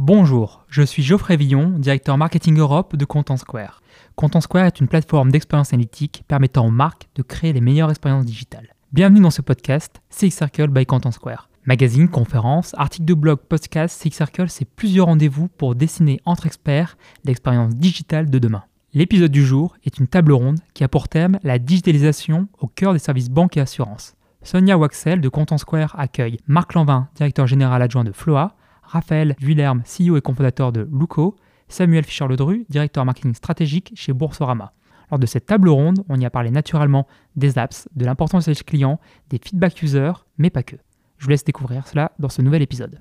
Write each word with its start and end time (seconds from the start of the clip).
Bonjour, 0.00 0.64
je 0.68 0.82
suis 0.82 1.02
Geoffrey 1.02 1.36
Villon, 1.36 1.70
directeur 1.76 2.16
marketing 2.16 2.56
Europe 2.56 2.94
de 2.94 3.04
Content 3.04 3.36
Square. 3.36 3.82
Content 4.14 4.40
Square 4.40 4.66
est 4.66 4.78
une 4.78 4.86
plateforme 4.86 5.32
d'expérience 5.32 5.72
analytique 5.72 6.22
permettant 6.28 6.64
aux 6.64 6.70
marques 6.70 7.08
de 7.16 7.22
créer 7.22 7.52
les 7.52 7.60
meilleures 7.60 7.90
expériences 7.90 8.24
digitales. 8.24 8.76
Bienvenue 8.92 9.18
dans 9.18 9.32
ce 9.32 9.42
podcast 9.42 10.00
CX 10.10 10.30
Circle 10.30 10.68
by 10.68 10.86
Content 10.86 11.10
Square. 11.10 11.50
Magazine, 11.66 12.08
conférences, 12.08 12.76
articles 12.78 13.06
de 13.06 13.14
blog, 13.14 13.40
podcast, 13.48 14.00
CX 14.00 14.12
Circle, 14.12 14.48
c'est 14.48 14.66
plusieurs 14.66 15.06
rendez-vous 15.06 15.48
pour 15.48 15.74
dessiner 15.74 16.20
entre 16.24 16.46
experts 16.46 16.96
l'expérience 17.24 17.74
digitale 17.74 18.30
de 18.30 18.38
demain. 18.38 18.62
L'épisode 18.94 19.32
du 19.32 19.44
jour 19.44 19.74
est 19.82 19.98
une 19.98 20.06
table 20.06 20.30
ronde 20.30 20.60
qui 20.74 20.84
a 20.84 20.88
pour 20.88 21.08
thème 21.08 21.40
la 21.42 21.58
digitalisation 21.58 22.46
au 22.60 22.68
cœur 22.68 22.92
des 22.92 23.00
services 23.00 23.30
banques 23.30 23.56
et 23.56 23.60
assurances. 23.60 24.14
Sonia 24.44 24.78
Waxel 24.78 25.20
de 25.20 25.28
Content 25.28 25.58
Square 25.58 25.98
accueille 25.98 26.38
Marc 26.46 26.74
Lanvin, 26.74 27.08
directeur 27.16 27.48
général 27.48 27.82
adjoint 27.82 28.04
de 28.04 28.12
Floa, 28.12 28.54
Raphaël 28.88 29.36
Vuillerme, 29.38 29.82
CEO 29.82 30.16
et 30.16 30.22
cofondateur 30.22 30.72
de 30.72 30.88
Luco, 30.90 31.36
Samuel 31.68 32.04
Fischer-Ledru, 32.04 32.64
directeur 32.70 33.04
marketing 33.04 33.34
stratégique 33.34 33.92
chez 33.94 34.14
Boursorama. 34.14 34.72
Lors 35.10 35.18
de 35.18 35.26
cette 35.26 35.44
table 35.44 35.68
ronde, 35.68 36.02
on 36.08 36.18
y 36.18 36.24
a 36.24 36.30
parlé 36.30 36.50
naturellement 36.50 37.06
des 37.36 37.58
apps, 37.58 37.86
de 37.94 38.06
l'importance 38.06 38.46
des 38.46 38.54
clients, 38.54 38.98
des 39.28 39.38
feedback 39.38 39.82
users, 39.82 40.24
mais 40.38 40.48
pas 40.48 40.62
que. 40.62 40.76
Je 41.18 41.24
vous 41.24 41.30
laisse 41.30 41.44
découvrir 41.44 41.86
cela 41.86 42.12
dans 42.18 42.30
ce 42.30 42.40
nouvel 42.40 42.62
épisode. 42.62 42.98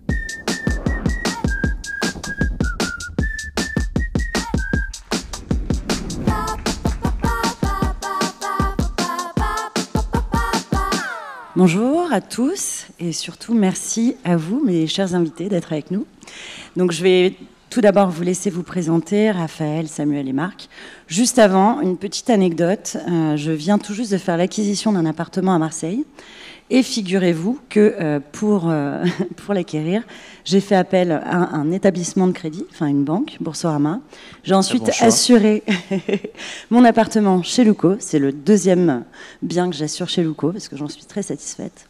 Bonjour 11.56 12.12
à 12.12 12.22
tous 12.22 12.77
et 13.00 13.12
surtout 13.12 13.54
merci 13.54 14.16
à 14.24 14.38
vous, 14.38 14.64
mes 14.64 14.88
chers 14.88 15.16
invités, 15.16 15.50
d'être 15.50 15.72
avec 15.72 15.92
nous. 15.92 16.06
Donc 16.76 16.92
je 16.92 17.04
vais 17.04 17.36
tout 17.70 17.82
d'abord 17.82 18.10
vous 18.10 18.24
laisser 18.24 18.50
vous 18.50 18.64
présenter, 18.64 19.30
Raphaël, 19.32 19.88
Samuel 19.88 20.28
et 20.28 20.34
Marc. 20.34 20.70
Juste 21.08 21.38
avant, 21.38 21.82
une 21.82 21.98
petite 21.98 22.30
anecdote. 22.30 22.98
Euh, 23.08 23.36
je 23.36 23.52
viens 23.52 23.78
tout 23.78 23.94
juste 23.94 24.12
de 24.12 24.18
faire 24.18 24.38
l'acquisition 24.38 24.94
d'un 24.94 25.06
appartement 25.06 25.54
à 25.54 25.60
Marseille 25.60 26.06
et 26.70 26.84
figurez-vous 26.84 27.60
que 27.70 27.96
euh, 28.00 28.20
pour, 28.32 28.70
euh, 28.70 29.06
pour 29.38 29.54
l'acquérir, 29.54 30.04
j'ai 30.44 30.60
fait 30.60 30.76
appel 30.76 31.12
à 31.12 31.56
un 31.56 31.72
établissement 31.72 32.28
de 32.28 32.32
crédit, 32.32 32.66
enfin 32.72 32.88
une 32.88 33.04
banque, 33.04 33.38
Boursorama. 33.40 34.00
J'ai 34.44 34.56
ensuite 34.56 34.90
assuré 35.02 35.64
mon 36.72 36.84
appartement 36.84 37.44
chez 37.44 37.64
Luco. 37.64 37.96
C'est 38.00 38.20
le 38.20 38.32
deuxième 38.32 39.04
bien 39.42 39.70
que 39.70 39.76
j'assure 39.76 40.10
chez 40.10 40.24
Luco 40.24 40.52
parce 40.52 40.68
que 40.68 40.78
j'en 40.78 40.88
suis 40.88 41.06
très 41.06 41.22
satisfaite. 41.22 41.88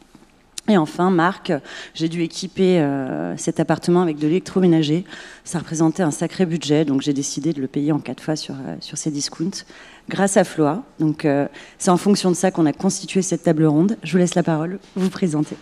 Et 0.69 0.77
enfin, 0.77 1.09
Marc, 1.11 1.53
j'ai 1.93 2.09
dû 2.09 2.23
équiper 2.23 2.79
euh, 2.79 3.37
cet 3.37 3.61
appartement 3.61 4.01
avec 4.01 4.17
de 4.17 4.27
l'électroménager. 4.27 5.05
Ça 5.45 5.59
représentait 5.59 6.03
un 6.03 6.11
sacré 6.11 6.45
budget, 6.45 6.83
donc 6.83 7.01
j'ai 7.01 7.13
décidé 7.13 7.53
de 7.53 7.61
le 7.61 7.67
payer 7.67 7.93
en 7.93 7.99
quatre 7.99 8.21
fois 8.21 8.35
sur, 8.35 8.55
euh, 8.55 8.75
sur 8.81 8.97
ces 8.97 9.09
discounts, 9.09 9.63
grâce 10.09 10.35
à 10.35 10.43
Floa. 10.43 10.83
Donc 10.99 11.23
euh, 11.23 11.47
c'est 11.77 11.89
en 11.89 11.95
fonction 11.95 12.29
de 12.31 12.35
ça 12.35 12.51
qu'on 12.51 12.65
a 12.65 12.73
constitué 12.73 13.21
cette 13.21 13.43
table 13.43 13.65
ronde. 13.65 13.97
Je 14.03 14.11
vous 14.11 14.17
laisse 14.17 14.35
la 14.35 14.43
parole, 14.43 14.79
vous 14.95 15.09
présenter. 15.09 15.55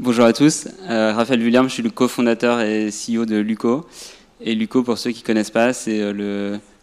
Bonjour 0.00 0.24
à 0.24 0.32
tous, 0.32 0.68
Raphaël 0.86 1.40
William, 1.40 1.68
je 1.68 1.72
suis 1.72 1.82
le 1.82 1.88
cofondateur 1.88 2.60
et 2.60 2.90
CEO 2.90 3.24
de 3.24 3.36
Luco. 3.36 3.86
Et 4.42 4.54
Luco, 4.54 4.82
pour 4.82 4.98
ceux 4.98 5.10
qui 5.12 5.22
ne 5.22 5.26
connaissent 5.26 5.50
pas, 5.50 5.72
c'est 5.72 6.02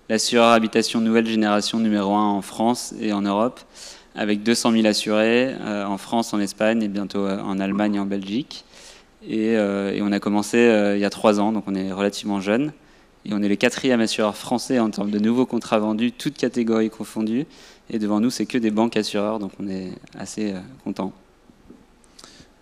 l'assureur 0.09 0.49
habitation 0.49 0.99
nouvelle 0.99 1.27
génération 1.27 1.79
numéro 1.79 2.15
1 2.15 2.29
en 2.29 2.41
France 2.41 2.95
et 2.99 3.13
en 3.13 3.21
Europe 3.21 3.59
avec 4.15 4.43
200 4.43 4.71
000 4.71 4.85
assurés 4.85 5.55
euh, 5.61 5.85
en 5.85 5.97
France, 5.97 6.33
en 6.33 6.39
Espagne 6.39 6.83
et 6.83 6.87
bientôt 6.87 7.25
euh, 7.25 7.39
en 7.41 7.59
Allemagne 7.59 7.95
et 7.95 7.99
en 7.99 8.05
Belgique. 8.05 8.65
Et, 9.27 9.55
euh, 9.57 9.97
on 10.01 10.11
a 10.11 10.19
commencé 10.19 10.57
il 10.95 10.99
y 10.99 11.05
a 11.05 11.09
trois 11.09 11.39
ans, 11.39 11.51
donc 11.51 11.63
on 11.67 11.75
est 11.75 11.91
relativement 11.91 12.41
jeune. 12.41 12.73
Et 13.25 13.33
on 13.33 13.41
est 13.41 13.47
le 13.47 13.55
quatrième 13.55 14.01
assureur 14.01 14.35
français 14.35 14.79
en 14.79 14.89
termes 14.89 15.09
de 15.09 15.19
nouveaux 15.19 15.45
contrats 15.45 15.79
vendus, 15.79 16.11
toutes 16.11 16.35
catégories 16.35 16.89
confondues. 16.89 17.45
Et 17.89 17.97
devant 17.97 18.19
nous, 18.19 18.29
c'est 18.29 18.45
que 18.45 18.57
des 18.57 18.69
banques 18.69 18.97
assureurs, 18.97 19.39
donc 19.39 19.51
on 19.61 19.69
est 19.69 19.91
assez 20.17 20.53
content. 20.83 21.13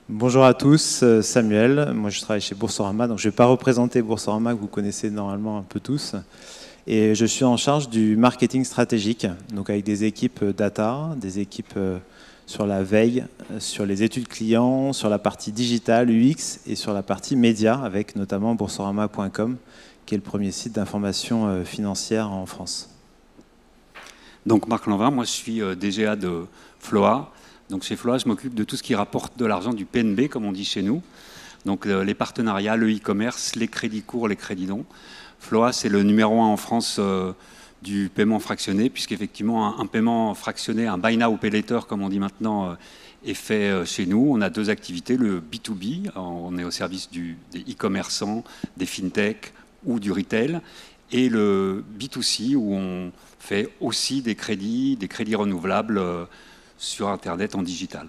Bonjour 0.08 0.46
à 0.46 0.54
tous, 0.54 1.04
Samuel. 1.22 1.94
Moi, 1.96 2.12
je 2.12 2.22
travaille 2.22 2.42
chez 2.42 2.54
Boursorama, 2.54 3.08
donc 3.08 3.18
je 3.18 3.28
ne 3.28 3.32
vais 3.32 3.36
pas 3.36 3.46
représenter 3.46 4.04
Boursorama 4.04 4.54
que 4.54 4.60
vous 4.60 4.68
connaissez 4.68 5.10
normalement 5.10 5.58
un 5.58 5.64
peu 5.64 5.80
tous. 5.80 6.14
Et 6.88 7.14
je 7.14 7.26
suis 7.26 7.46
en 7.46 7.58
charge 7.58 7.90
du 7.90 8.16
marketing 8.16 8.64
stratégique, 8.64 9.28
donc 9.54 9.70
avec 9.70 9.84
des 9.84 10.04
équipes 10.04 10.44
data, 10.44 11.12
des 11.16 11.38
équipes 11.38 11.74
euh, 11.78 12.00
sur 12.48 12.66
la 12.66 12.82
veille, 12.82 13.24
euh, 13.52 13.60
sur 13.60 13.86
les 13.86 14.02
études 14.02 14.28
clients, 14.28 14.92
sur 14.92 15.08
la 15.08 15.20
partie 15.20 15.52
digitale, 15.52 16.10
UX 16.10 16.62
et 16.66 16.74
sur 16.74 16.94
la 16.94 17.04
partie 17.04 17.36
média, 17.36 17.80
avec 17.80 18.16
notamment 18.16 18.56
boursorama.com, 18.56 19.58
qui 20.08 20.16
est 20.16 20.18
le 20.18 20.24
premier 20.24 20.50
site 20.50 20.74
d'information 20.74 21.48
euh, 21.48 21.64
financière 21.64 22.32
en 22.32 22.48
France. 22.48 22.90
Donc 24.48 24.68
Marc 24.68 24.88
Lanvin, 24.88 25.12
moi 25.12 25.24
je 25.24 25.30
suis 25.30 25.62
DGA 25.80 26.16
de 26.16 26.46
Floa. 26.80 27.32
Donc 27.70 27.84
chez 27.84 27.96
Floa, 27.96 28.18
je 28.18 28.28
m'occupe 28.28 28.56
de 28.56 28.64
tout 28.64 28.76
ce 28.76 28.82
qui 28.82 28.96
rapporte 28.96 29.38
de 29.38 29.46
l'argent 29.46 29.72
du 29.72 29.86
PNB, 29.86 30.30
comme 30.30 30.46
on 30.46 30.52
dit 30.52 30.66
chez 30.66 30.82
nous. 30.82 31.04
Donc 31.64 31.86
les 31.86 32.16
partenariats, 32.16 32.76
le 32.76 32.92
e-commerce, 32.92 33.56
les 33.56 33.68
crédits 33.68 34.02
courts, 34.02 34.28
les 34.28 34.36
crédits 34.36 34.66
dons. 34.66 34.84
Floa, 35.42 35.74
c'est 35.74 35.90
le 35.90 36.04
numéro 36.04 36.40
un 36.40 36.46
en 36.46 36.56
France 36.56 36.98
euh, 37.00 37.34
du 37.82 38.12
paiement 38.14 38.40
fractionné, 38.40 38.92
puisqu'effectivement, 38.92 39.80
un, 39.80 39.82
un, 39.82 39.86
paiement 39.88 40.36
fractionné, 40.36 40.86
un 40.86 41.00
buy 41.00 41.18
now, 41.18 41.36
pay 41.36 41.50
later, 41.50 41.80
comme 41.90 42.04
on 42.04 42.10
dit 42.10 42.20
maintenant, 42.20 42.70
euh, 42.70 42.74
est 43.26 43.34
fait 43.34 43.70
euh, 43.70 43.84
chez 43.84 44.06
nous. 44.06 44.32
On 44.32 44.40
a 44.42 44.52
deux 44.52 44.70
activités, 44.70 45.18
le 45.18 45.42
B2B, 45.42 46.12
on 46.16 46.58
est 46.60 46.64
au 46.64 46.70
service 46.70 47.10
des 47.10 47.36
e-commerçants, 47.60 48.44
des 48.78 48.86
fintech 48.86 49.52
ou 49.84 50.00
du 50.00 50.12
retail, 50.12 50.62
et 51.12 51.28
le 51.28 51.84
B2C, 52.00 52.56
où 52.56 52.76
on 52.76 53.12
fait 53.40 53.68
aussi 53.82 54.22
des 54.22 54.36
crédits, 54.36 54.96
des 54.96 55.08
crédits 55.08 55.36
renouvelables 55.36 56.00
sur 56.78 57.10
Internet 57.10 57.56
en 57.56 57.64
digital. 57.64 58.08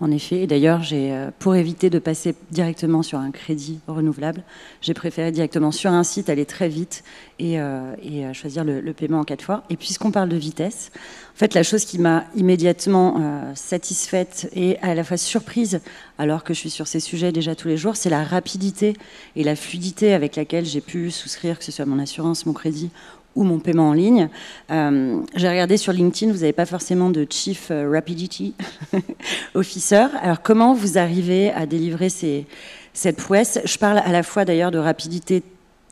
En 0.00 0.12
effet, 0.12 0.42
et 0.42 0.46
d'ailleurs, 0.46 0.82
euh, 0.92 1.30
pour 1.40 1.56
éviter 1.56 1.90
de 1.90 1.98
passer 1.98 2.36
directement 2.52 3.02
sur 3.02 3.18
un 3.18 3.32
crédit 3.32 3.80
renouvelable, 3.88 4.44
j'ai 4.80 4.94
préféré 4.94 5.32
directement 5.32 5.72
sur 5.72 5.90
un 5.90 6.04
site 6.04 6.30
aller 6.30 6.46
très 6.46 6.68
vite 6.68 7.02
et, 7.40 7.60
euh, 7.60 7.94
euh, 8.04 8.32
choisir 8.32 8.64
le, 8.64 8.92
paiement 8.92 9.20
en 9.20 9.24
quatre 9.24 9.42
fois. 9.42 9.64
Et 9.70 9.76
puisqu'on 9.76 10.12
parle 10.12 10.28
de 10.28 10.36
vitesse, 10.36 10.92
en 11.34 11.38
fait, 11.38 11.52
la 11.52 11.64
chose 11.64 11.84
qui 11.84 11.98
m'a 11.98 12.24
immédiatement 12.36 13.52
satisfaite 13.54 14.48
et 14.54 14.76
à 14.78 14.94
la 14.94 15.04
fois 15.04 15.16
surprise, 15.16 15.80
alors 16.16 16.42
que 16.42 16.52
je 16.52 16.58
suis 16.58 16.70
sur 16.70 16.88
ces 16.88 17.00
sujets 17.00 17.30
déjà 17.30 17.54
tous 17.54 17.68
les 17.68 17.76
jours, 17.76 17.94
c'est 17.94 18.10
la 18.10 18.24
rapidité 18.24 18.94
et 19.36 19.44
la 19.44 19.54
fluidité 19.54 20.14
avec 20.14 20.34
laquelle 20.34 20.64
j'ai 20.64 20.80
pu 20.80 21.12
souscrire, 21.12 21.58
que 21.58 21.64
ce 21.64 21.70
soit 21.70 21.86
mon 21.86 22.00
assurance, 22.00 22.44
mon 22.44 22.52
crédit 22.52 22.90
ou 23.38 23.44
mon 23.44 23.60
paiement 23.60 23.90
en 23.90 23.92
ligne. 23.92 24.28
Euh, 24.72 25.20
j'ai 25.36 25.48
regardé 25.48 25.76
sur 25.76 25.92
LinkedIn, 25.92 26.32
vous 26.32 26.40
n'avez 26.40 26.52
pas 26.52 26.66
forcément 26.66 27.08
de 27.08 27.24
Chief 27.30 27.68
euh, 27.70 27.88
Rapidity 27.88 28.54
Officer. 29.54 30.06
Alors 30.20 30.42
comment 30.42 30.74
vous 30.74 30.98
arrivez 30.98 31.52
à 31.52 31.64
délivrer 31.64 32.08
cette 32.10 33.16
prouesse? 33.16 33.60
Je 33.64 33.78
parle 33.78 33.98
à 33.98 34.10
la 34.10 34.24
fois 34.24 34.44
d'ailleurs 34.44 34.72
de 34.72 34.78
rapidité 34.78 35.44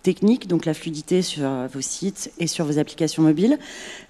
technique, 0.03 0.49
donc 0.49 0.67
la 0.67 0.75
fluidité 0.75 1.23
sur 1.23 1.49
vos 1.73 1.81
sites 1.81 2.33
et 2.39 2.49
sur 2.49 2.65
vos 2.65 2.79
applications 2.79 3.23
mobiles, 3.23 3.59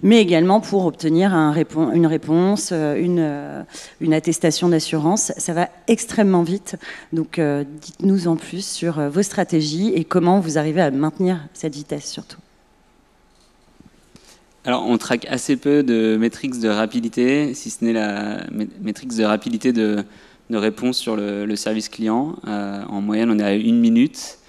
mais 0.01 0.19
également 0.19 0.59
pour 0.59 0.85
obtenir 0.85 1.33
un 1.33 1.55
une 1.93 2.05
réponse, 2.07 2.69
euh, 2.71 3.63
une 4.01 4.13
attestation 4.13 4.69
d'assurance. 4.69 5.31
Ça 5.37 5.53
va 5.53 5.69
extrêmement 5.87 6.43
vite, 6.43 6.75
donc 7.13 7.39
dites-nous 7.39 8.27
en 8.27 8.35
plus 8.35 8.65
sur 8.65 8.99
vos 9.09 9.23
stratégies 9.23 9.93
et 9.93 10.03
comment 10.05 10.39
vous 10.39 10.57
arrivez 10.57 10.81
à 10.81 10.89
maintenir 10.89 11.47
cette 11.53 11.75
vitesse 11.75 12.09
surtout. 12.11 12.37
Alors, 14.67 14.85
on 14.85 14.97
traque 14.97 15.25
assez 15.29 15.55
peu 15.55 15.81
de 15.81 16.17
métriques 16.19 16.59
de 16.59 16.67
rapidité, 16.67 17.53
si 17.53 17.69
ce 17.69 17.85
n'est 17.85 17.93
la 17.93 18.41
métrique 18.81 19.15
de 19.15 19.23
rapidité 19.23 19.71
de, 19.71 20.03
réponse 20.51 20.97
sur 20.97 21.15
le, 21.15 21.55
service 21.55 21.87
client. 21.87 22.35
Euh, 22.45 22.83
en 22.89 22.99
moyenne, 22.99 23.31
on 23.31 23.39
est 23.39 23.43
à 23.43 23.53
une 23.53 23.79
minute. 23.79 24.39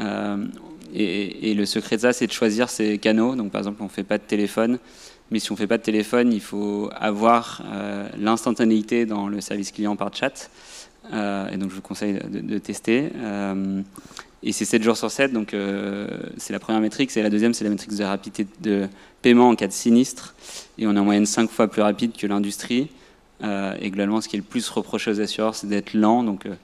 Euh, 0.00 0.44
et, 0.92 1.54
le 1.54 1.64
secret 1.64 1.94
de 1.94 2.00
ça, 2.00 2.12
c'est 2.12 2.26
de 2.26 2.32
choisir 2.32 2.70
ses 2.70 2.98
canaux. 2.98 3.36
Donc, 3.36 3.52
par 3.52 3.60
exemple, 3.60 3.80
on 3.80 3.84
ne 3.84 3.88
fait 3.88 4.02
pas 4.02 4.18
de 4.18 4.24
téléphone. 4.24 4.80
Mais 5.30 5.38
si 5.38 5.52
on 5.52 5.54
ne 5.54 5.58
fait 5.58 5.68
pas 5.68 5.78
de 5.78 5.84
téléphone, 5.84 6.32
il 6.32 6.40
faut 6.40 6.90
avoir 6.96 7.62
euh, 7.72 8.08
l'instantanéité 8.18 9.06
dans 9.06 9.28
le 9.28 9.40
service 9.40 9.70
client 9.70 9.94
par 9.94 10.12
chat. 10.12 10.50
et 11.12 11.56
donc, 11.56 11.70
je 11.70 11.76
vous 11.76 11.82
conseille 11.82 12.14
de, 12.14 12.40
de 12.40 12.58
tester. 12.58 13.12
Et 14.42 14.52
c'est 14.52 14.64
7 14.64 14.82
jours 14.82 14.96
sur 14.96 15.10
7, 15.10 15.32
donc 15.32 15.52
euh, 15.52 16.06
c'est 16.36 16.52
la 16.52 16.60
première 16.60 16.80
métrique. 16.80 17.16
Et 17.16 17.22
la 17.22 17.30
deuxième, 17.30 17.54
c'est 17.54 17.64
la 17.64 17.70
métrique 17.70 17.94
de 17.94 18.04
rapidité 18.04 18.46
de 18.60 18.86
paiement 19.20 19.48
en 19.48 19.56
cas 19.56 19.66
de 19.66 19.72
sinistre. 19.72 20.34
Et 20.78 20.86
on 20.86 20.94
est 20.94 20.98
en 20.98 21.04
moyenne 21.04 21.26
5 21.26 21.50
fois 21.50 21.68
plus 21.68 21.82
rapide 21.82 22.12
que 22.16 22.26
l'industrie. 22.26 22.88
Euh, 23.42 23.74
et 23.80 23.90
globalement, 23.90 24.20
ce 24.20 24.28
qui 24.28 24.36
est 24.36 24.38
le 24.38 24.44
plus 24.44 24.68
reproché 24.68 25.10
aux 25.10 25.20
assureurs, 25.20 25.56
c'est 25.56 25.66
d'être 25.66 25.92
lent. 25.92 26.22
Donc 26.22 26.46
euh, 26.46 26.54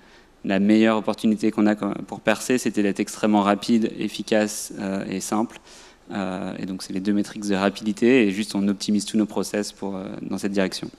la 0.45 0.61
meilleure 0.61 0.99
opportunité 0.99 1.51
qu'on 1.51 1.67
a 1.67 1.75
pour 1.75 2.21
percer, 2.21 2.59
c'était 2.59 2.83
d'être 2.83 3.01
extrêmement 3.01 3.43
rapide, 3.43 3.91
efficace 3.99 4.75
et 5.09 5.21
simple. 5.21 5.59
et 6.11 6.67
donc 6.67 6.83
c'est 6.83 6.93
les 6.93 7.01
deux 7.01 7.15
métriques 7.15 7.49
de 7.49 7.55
rapidité. 7.55 8.27
Et 8.27 8.31
juste, 8.31 8.55
on 8.55 8.69
optimise 8.69 9.07
tous 9.07 9.17
nos 9.17 9.25
process 9.25 9.73
pour, 9.73 9.99
dans 10.21 10.37
cette 10.37 10.53
direction. 10.53 10.91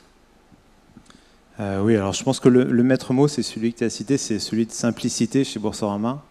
oui, 1.59 1.95
alors 1.95 2.13
je 2.13 2.23
pense 2.23 2.39
que 2.39 2.49
le, 2.49 2.63
le 2.63 2.83
maître 2.83 3.13
mot, 3.13 3.27
c'est 3.27 3.43
celui 3.43 3.71
que 3.71 3.77
tu 3.77 3.83
as 3.83 3.91
cité, 3.91 4.17
c'est 4.17 4.39
celui 4.39 4.65
de 4.65 4.71
simplicité 4.71 5.43
chez 5.43 5.59
Boursorama. 5.59 6.23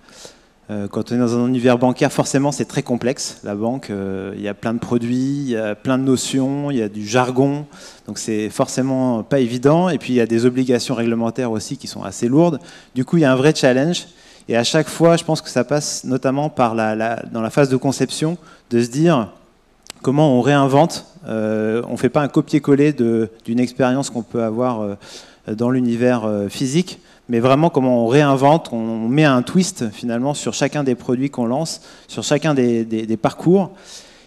Euh, 0.70 0.88
quand 0.88 1.12
on 1.12 1.16
est 1.16 1.18
dans 1.18 1.36
un 1.36 1.46
univers 1.46 1.78
bancaire, 1.78 2.10
forcément, 2.10 2.50
c'est 2.50 2.64
très 2.64 2.82
complexe. 2.82 3.38
La 3.44 3.54
banque, 3.54 3.90
euh, 3.90 4.32
il 4.36 4.42
y 4.42 4.48
a 4.48 4.54
plein 4.54 4.72
de 4.72 4.78
produits, 4.78 5.42
il 5.42 5.50
y 5.50 5.56
a 5.56 5.74
plein 5.74 5.98
de 5.98 6.04
notions, 6.04 6.70
il 6.70 6.78
y 6.78 6.82
a 6.82 6.88
du 6.88 7.06
jargon. 7.06 7.66
Donc, 8.06 8.18
c'est 8.18 8.48
forcément 8.48 9.22
pas 9.22 9.40
évident. 9.40 9.90
Et 9.90 9.98
puis, 9.98 10.14
il 10.14 10.16
y 10.16 10.20
a 10.20 10.26
des 10.26 10.46
obligations 10.46 10.94
réglementaires 10.94 11.50
aussi 11.50 11.76
qui 11.76 11.86
sont 11.86 12.02
assez 12.02 12.28
lourdes. 12.28 12.60
Du 12.94 13.04
coup, 13.04 13.18
il 13.18 13.20
y 13.20 13.24
a 13.24 13.32
un 13.32 13.36
vrai 13.36 13.54
challenge. 13.54 14.06
Et 14.48 14.56
à 14.56 14.64
chaque 14.64 14.88
fois, 14.88 15.16
je 15.16 15.24
pense 15.24 15.42
que 15.42 15.50
ça 15.50 15.64
passe 15.64 16.04
notamment 16.04 16.52
dans 16.56 17.40
la 17.42 17.50
phase 17.50 17.68
de 17.68 17.76
conception, 17.76 18.36
de 18.70 18.82
se 18.82 18.88
dire 18.88 19.32
comment 20.02 20.38
on 20.38 20.40
réinvente. 20.40 21.06
Euh, 21.26 21.82
on 21.88 21.92
ne 21.92 21.96
fait 21.96 22.10
pas 22.10 22.20
un 22.20 22.28
copier-coller 22.28 22.92
d'une 22.92 23.60
expérience 23.60 24.10
qu'on 24.10 24.22
peut 24.22 24.42
avoir 24.42 24.96
dans 25.46 25.70
l'univers 25.70 26.28
physique 26.50 27.00
mais 27.28 27.40
vraiment 27.40 27.70
comment 27.70 28.04
on 28.04 28.06
réinvente, 28.06 28.70
on 28.72 29.08
met 29.08 29.24
un 29.24 29.42
twist 29.42 29.90
finalement 29.90 30.34
sur 30.34 30.52
chacun 30.52 30.84
des 30.84 30.94
produits 30.94 31.30
qu'on 31.30 31.46
lance, 31.46 31.80
sur 32.06 32.22
chacun 32.22 32.54
des, 32.54 33.18
parcours. 33.20 33.70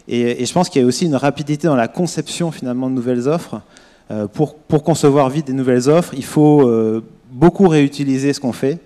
Et, 0.08 0.46
je 0.46 0.54
pense 0.54 0.70
qu'il 0.70 0.82
y 0.82 0.86
a 0.86 0.88
aussi 0.88 1.06
une 1.06 1.16
rapidité 1.16 1.68
dans 1.68 1.76
la 1.76 1.88
conception 1.88 2.52
finalement 2.52 2.90
de 2.90 2.96
nouvelles 2.96 3.28
offres. 3.28 3.62
Euh, 4.10 4.28
pour, 4.28 4.56
concevoir 4.84 5.30
vite 5.30 5.48
des 5.48 5.54
nouvelles 5.54 5.90
offres, 5.90 6.14
il 6.16 6.24
faut 6.24 6.68
euh, 6.68 7.04
beaucoup 7.32 7.68
réutiliser 7.68 8.34
ce 8.34 8.40
qu'on 8.40 8.54
fait. 8.54 8.80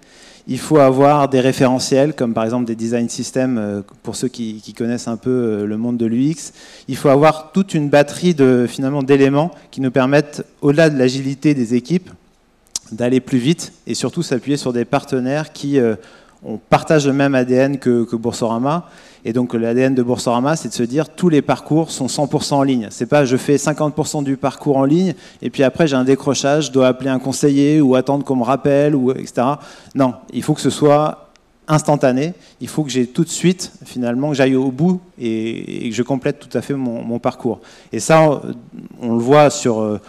Il 0.48 0.58
faut 0.58 0.80
avoir 0.80 1.30
des 1.30 1.40
référentiels, 1.40 2.16
comme 2.16 2.34
par 2.34 2.44
exemple 2.44 2.66
des 2.66 2.76
design 2.76 3.08
systems, 3.08 3.60
euh, 3.60 3.82
pour 4.02 4.16
ceux 4.16 4.28
qui, 4.28 4.56
qui, 4.56 4.74
connaissent 4.74 5.08
un 5.08 5.18
peu 5.18 5.64
le 5.66 5.78
monde 5.78 5.98
de 5.98 6.08
l'UX. 6.08 6.52
Il 6.88 6.98
faut 6.98 7.10
avoir 7.10 7.52
toute 7.52 7.76
une 7.76 7.90
batterie 7.90 8.34
de, 8.34 8.66
finalement, 8.68 9.04
d'éléments 9.04 9.52
qui 9.70 9.80
nous 9.80 9.92
permettent, 9.92 10.44
au-delà 10.62 10.90
de 10.90 10.98
l'agilité 10.98 11.54
des 11.54 11.76
équipes, 11.76 12.10
d'aller 12.92 13.20
plus 13.20 13.38
vite 13.38 13.74
et 13.88 13.94
surtout 13.94 14.24
s'appuyer 14.24 14.58
sur 14.58 14.74
des 14.74 14.86
partenaires 14.86 15.54
qui 15.54 15.80
euh, 15.80 15.96
partagent 16.70 17.08
le 17.08 17.14
même 17.14 17.36
ADN 17.36 17.78
que, 17.78 18.16
Boursorama. 18.16 18.90
Et 19.24 19.34
donc 19.34 19.54
l'ADN 19.54 19.94
de 19.94 20.02
Boursorama, 20.02 20.56
c'est 20.56 20.70
de 20.70 20.74
se 20.74 20.84
dire 20.84 21.10
tous 21.10 21.30
les 21.30 21.44
parcours 21.44 21.92
sont 21.92 22.08
100% 22.08 22.54
en 22.54 22.64
ligne. 22.64 22.88
C'est 22.90 23.06
pas 23.06 23.24
je 23.24 23.38
fais 23.38 23.56
50% 23.56 24.24
du 24.24 24.36
parcours 24.36 24.78
en 24.78 24.86
ligne 24.86 25.14
et 25.42 25.52
puis 25.52 25.64
après 25.64 25.88
j'ai 25.88 25.96
un 25.96 26.04
décrochage, 26.04 26.68
je 26.68 26.72
dois 26.72 26.88
appeler 26.88 27.12
un 27.12 27.20
conseiller 27.20 27.82
ou 27.82 27.96
attendre 27.96 28.26
qu'on 28.26 28.36
me 28.36 28.44
rappelle 28.44 28.96
ou 28.96 29.12
etc. 29.12 29.44
Non, 29.94 30.16
il 30.34 30.42
faut 30.42 30.56
que 30.56 30.62
ce 30.62 30.72
soit 30.72 31.30
instantané. 31.68 32.34
Il 32.60 32.68
faut 32.68 32.84
que 32.84 32.90
j'ai 32.90 33.06
tout 33.06 33.24
de 33.24 33.30
suite 33.30 33.72
finalement 33.86 34.30
que 34.30 34.36
j'aille 34.36 34.56
au 34.56 34.72
bout 34.72 35.00
et, 35.20 35.88
que 35.90 35.96
je 35.96 36.04
complète 36.04 36.40
tout 36.40 36.58
à 36.58 36.62
fait 36.62 36.74
mon, 36.74 37.04
mon, 37.04 37.20
parcours. 37.20 37.62
Et 37.94 38.00
ça, 38.00 38.42
on 39.00 39.14
le 39.14 39.22
voit 39.22 39.52
sur 39.52 39.80
euh, 39.80 40.00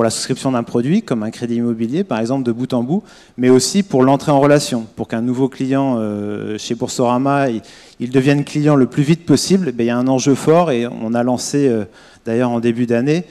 pour 0.00 0.04
la 0.04 0.08
souscription 0.08 0.52
d'un 0.52 0.62
produit, 0.62 1.02
comme 1.02 1.22
un 1.22 1.30
crédit 1.30 1.56
immobilier, 1.56 2.04
par 2.04 2.20
exemple, 2.20 2.42
de 2.42 2.52
bout 2.52 2.72
en 2.72 2.82
bout, 2.82 3.02
mais 3.36 3.50
aussi 3.50 3.82
pour 3.82 4.02
l'entrée 4.02 4.32
en 4.32 4.40
relation, 4.40 4.86
pour 4.96 5.08
qu'un 5.08 5.20
nouveau 5.20 5.50
client 5.50 5.96
euh, 5.98 6.56
chez 6.56 6.74
Boursorama, 6.74 7.48
il, 7.50 8.10
devienne 8.10 8.46
client 8.46 8.76
le 8.76 8.86
plus 8.86 9.02
vite 9.02 9.26
possible. 9.26 9.74
Eh 9.78 9.82
il 9.82 9.84
y 9.84 9.90
a 9.90 9.98
un 9.98 10.08
enjeu 10.08 10.34
fort 10.34 10.70
et 10.70 10.86
on 10.86 11.12
a 11.12 11.22
lancé, 11.22 11.68
euh, 11.68 11.84
d'ailleurs 12.24 12.48
en 12.48 12.60
début 12.60 12.86
d'année, 12.86 13.26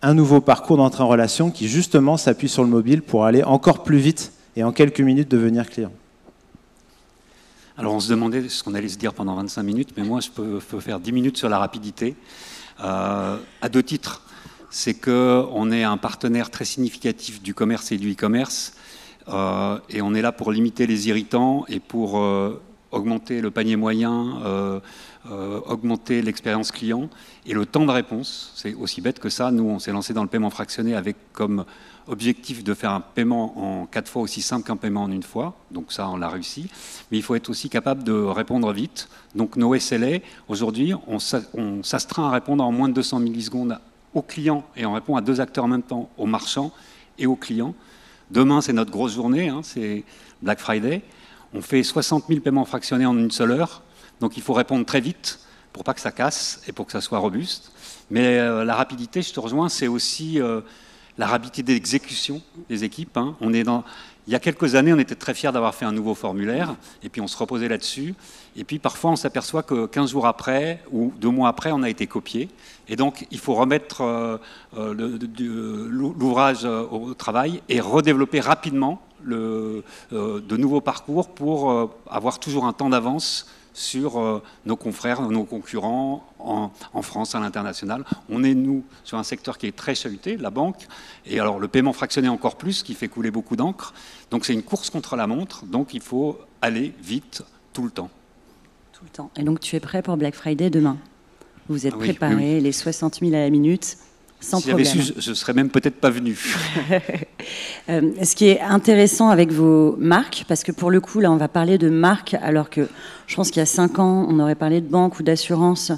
un 0.00 0.14
nouveau 0.14 0.40
parcours 0.40 0.78
d'entrée 0.78 1.02
en 1.02 1.08
relation 1.08 1.50
qui 1.50 1.68
justement 1.68 2.16
s'appuie 2.16 2.48
sur 2.48 2.62
le 2.62 2.70
mobile 2.70 3.02
pour 3.02 3.26
aller 3.26 3.42
encore 3.42 3.82
plus 3.82 3.98
vite 3.98 4.32
et 4.56 4.64
en 4.64 4.72
quelques 4.72 5.02
minutes 5.02 5.30
devenir 5.30 5.68
client. 5.68 5.92
Alors 7.76 7.92
on 7.92 8.00
se 8.00 8.08
demandait 8.08 8.48
ce 8.48 8.62
qu'on 8.62 8.72
allait 8.72 8.88
se 8.88 8.96
dire 8.96 9.12
pendant 9.12 9.34
25 9.34 9.62
minutes, 9.62 9.90
mais 9.98 10.04
moi 10.04 10.20
je 10.20 10.30
peux, 10.30 10.58
faire 10.80 11.00
10 11.00 11.12
minutes 11.12 11.36
sur 11.36 11.50
la 11.50 11.58
rapidité, 11.58 12.16
euh, 12.82 13.36
à 13.60 13.68
deux 13.68 13.82
titres 13.82 14.22
c'est 14.74 14.94
qu'on 14.94 15.70
est 15.70 15.84
un 15.84 15.96
partenaire 15.96 16.50
très 16.50 16.64
significatif 16.64 17.40
du 17.40 17.54
commerce 17.54 17.92
et 17.92 17.96
du 17.96 18.10
e-commerce, 18.10 18.74
euh, 19.28 19.78
et 19.88 20.02
on 20.02 20.14
est 20.14 20.20
là 20.20 20.32
pour 20.32 20.50
limiter 20.50 20.88
les 20.88 21.08
irritants 21.08 21.64
et 21.68 21.78
pour 21.78 22.18
euh, 22.18 22.60
augmenter 22.90 23.40
le 23.40 23.52
panier 23.52 23.76
moyen, 23.76 24.40
euh, 24.44 24.80
augmenter 25.66 26.22
l'expérience 26.22 26.72
client 26.72 27.08
et 27.46 27.54
le 27.54 27.66
temps 27.66 27.86
de 27.86 27.92
réponse. 27.92 28.52
C'est 28.56 28.74
aussi 28.74 29.00
bête 29.00 29.20
que 29.20 29.28
ça. 29.28 29.52
Nous, 29.52 29.62
on 29.62 29.78
s'est 29.78 29.92
lancé 29.92 30.12
dans 30.12 30.24
le 30.24 30.28
paiement 30.28 30.50
fractionné 30.50 30.96
avec 30.96 31.16
comme 31.32 31.64
objectif 32.08 32.64
de 32.64 32.74
faire 32.74 32.90
un 32.90 33.00
paiement 33.00 33.80
en 33.82 33.86
quatre 33.86 34.08
fois 34.08 34.22
aussi 34.22 34.42
simple 34.42 34.66
qu'un 34.66 34.76
paiement 34.76 35.04
en 35.04 35.12
une 35.12 35.22
fois. 35.22 35.54
Donc 35.70 35.92
ça, 35.92 36.08
on 36.08 36.16
l'a 36.16 36.28
réussi. 36.28 36.68
Mais 37.12 37.18
il 37.18 37.22
faut 37.22 37.36
être 37.36 37.48
aussi 37.48 37.68
capable 37.68 38.02
de 38.02 38.12
répondre 38.12 38.72
vite. 38.72 39.08
Donc 39.36 39.54
nos 39.54 39.78
SLA, 39.78 40.18
aujourd'hui, 40.48 40.94
on 41.06 41.20
s'astreint 41.20 42.26
à 42.26 42.30
répondre 42.32 42.64
en 42.64 42.72
moins 42.72 42.88
de 42.88 42.94
200 42.94 43.20
millisecondes 43.20 43.78
aux 44.14 44.22
clients 44.22 44.64
et 44.76 44.86
on 44.86 44.92
répond 44.92 45.16
à 45.16 45.20
deux 45.20 45.40
acteurs 45.40 45.64
en 45.64 45.68
même 45.68 45.82
temps, 45.82 46.08
aux 46.16 46.26
marchands 46.26 46.72
et 47.18 47.26
aux 47.26 47.36
clients. 47.36 47.74
Demain, 48.30 48.60
c'est 48.60 48.72
notre 48.72 48.90
grosse 48.90 49.14
journée, 49.14 49.48
hein, 49.48 49.60
c'est 49.62 50.04
Black 50.42 50.60
Friday. 50.60 51.02
On 51.52 51.60
fait 51.60 51.82
60 51.82 52.24
000 52.28 52.40
paiements 52.40 52.64
fractionnés 52.64 53.06
en 53.06 53.16
une 53.18 53.30
seule 53.30 53.52
heure, 53.52 53.82
donc 54.20 54.36
il 54.36 54.42
faut 54.42 54.54
répondre 54.54 54.86
très 54.86 55.00
vite 55.00 55.40
pour 55.72 55.84
pas 55.84 55.94
que 55.94 56.00
ça 56.00 56.12
casse 56.12 56.62
et 56.66 56.72
pour 56.72 56.86
que 56.86 56.92
ça 56.92 57.00
soit 57.00 57.18
robuste. 57.18 57.72
Mais 58.10 58.38
euh, 58.38 58.64
la 58.64 58.74
rapidité, 58.74 59.22
je 59.22 59.32
te 59.32 59.40
rejoins, 59.40 59.68
c'est 59.68 59.88
aussi 59.88 60.40
euh, 60.40 60.60
la 61.18 61.26
rapidité 61.26 61.62
d'exécution 61.62 62.42
des 62.68 62.84
équipes. 62.84 63.16
Hein. 63.16 63.36
On 63.40 63.52
est 63.52 63.62
dans, 63.62 63.84
il 64.26 64.32
y 64.32 64.36
a 64.36 64.40
quelques 64.40 64.74
années, 64.74 64.92
on 64.92 64.98
était 64.98 65.14
très 65.14 65.34
fiers 65.34 65.52
d'avoir 65.52 65.74
fait 65.74 65.84
un 65.84 65.92
nouveau 65.92 66.14
formulaire, 66.14 66.74
et 67.02 67.08
puis 67.08 67.20
on 67.20 67.26
se 67.26 67.36
reposait 67.36 67.68
là-dessus. 67.68 68.14
Et 68.56 68.64
puis 68.64 68.78
parfois, 68.78 69.10
on 69.10 69.16
s'aperçoit 69.16 69.62
que 69.62 69.86
15 69.86 70.10
jours 70.10 70.26
après, 70.26 70.82
ou 70.90 71.12
deux 71.20 71.28
mois 71.28 71.48
après, 71.48 71.72
on 71.72 71.82
a 71.82 71.90
été 71.90 72.06
copié. 72.06 72.48
Et 72.88 72.96
donc, 72.96 73.26
il 73.30 73.38
faut 73.38 73.54
remettre 73.54 74.00
euh, 74.00 74.38
euh, 74.76 75.18
l'ouvrage 75.90 76.64
euh, 76.64 76.82
au 76.90 77.14
travail 77.14 77.62
et 77.68 77.80
redévelopper 77.80 78.40
rapidement 78.40 79.00
de 79.26 79.82
nouveaux 80.56 80.82
parcours 80.82 81.30
pour 81.30 81.90
avoir 82.10 82.38
toujours 82.38 82.66
un 82.66 82.74
temps 82.74 82.90
d'avance 82.90 83.46
sur 83.74 84.18
euh, 84.18 84.42
nos 84.64 84.76
confrères, 84.76 85.20
nos 85.20 85.44
concurrents 85.44 86.24
en, 86.38 86.70
France, 87.02 87.34
à 87.34 87.40
l'international. 87.40 88.04
On 88.28 88.44
est, 88.44 88.54
nous, 88.54 88.84
sur 89.02 89.18
un 89.18 89.22
secteur 89.22 89.58
qui 89.58 89.66
est 89.66 89.76
très 89.76 89.94
chahuté, 89.94 90.36
la 90.36 90.50
banque, 90.50 90.86
et 91.26 91.40
alors 91.40 91.58
le 91.58 91.68
paiement 91.68 91.92
fractionné 91.92 92.28
encore 92.28 92.56
plus, 92.56 92.82
qui 92.82 92.94
fait 92.94 93.08
couler 93.08 93.30
beaucoup 93.30 93.56
d'encre. 93.56 93.92
Donc 94.30 94.44
c'est 94.44 94.54
une 94.54 94.62
course 94.62 94.90
contre 94.90 95.16
la 95.16 95.26
montre, 95.26 95.66
donc 95.66 95.92
il 95.92 96.00
faut 96.00 96.38
aller 96.62 96.94
vite 97.02 97.42
tout 97.72 97.82
le 97.82 97.90
temps. 97.90 98.10
Tout 98.92 99.04
le 99.04 99.10
temps. 99.10 99.30
Et 99.36 99.42
donc 99.42 99.60
tu 99.60 99.76
es 99.76 99.80
prêt 99.80 100.02
pour 100.02 100.16
Black 100.16 100.34
Friday 100.34 100.70
demain? 100.70 100.96
Vous 101.68 101.86
êtes 101.86 101.94
ah 101.96 101.98
préparé, 101.98 102.60
les 102.60 102.72
60 102.72 103.20
000 103.20 103.34
à 103.34 103.38
la 103.38 103.50
minute 103.50 103.96
sans 104.44 104.60
si 104.60 104.68
j'avais 104.68 104.84
su, 104.84 105.00
je 105.16 105.30
ne 105.30 105.34
serais 105.34 105.54
même 105.54 105.70
peut-être 105.70 105.96
pas 105.96 106.10
venu. 106.10 106.38
Euh, 107.88 108.10
ce 108.22 108.34
qui 108.34 108.48
est 108.48 108.60
intéressant 108.60 109.28
avec 109.28 109.52
vos 109.52 109.96
marques, 109.98 110.44
parce 110.48 110.62
que 110.62 110.72
pour 110.72 110.90
le 110.90 111.00
coup, 111.00 111.20
là, 111.20 111.30
on 111.30 111.36
va 111.36 111.48
parler 111.48 111.78
de 111.78 111.88
marques, 111.88 112.36
alors 112.42 112.70
que 112.70 112.88
je 113.26 113.36
pense 113.36 113.50
qu'il 113.50 113.60
y 113.60 113.62
a 113.62 113.66
cinq 113.66 113.98
ans, 113.98 114.26
on 114.28 114.38
aurait 114.40 114.54
parlé 114.54 114.80
de 114.80 114.88
banque 114.88 115.18
ou 115.18 115.22
d'assurance, 115.22 115.92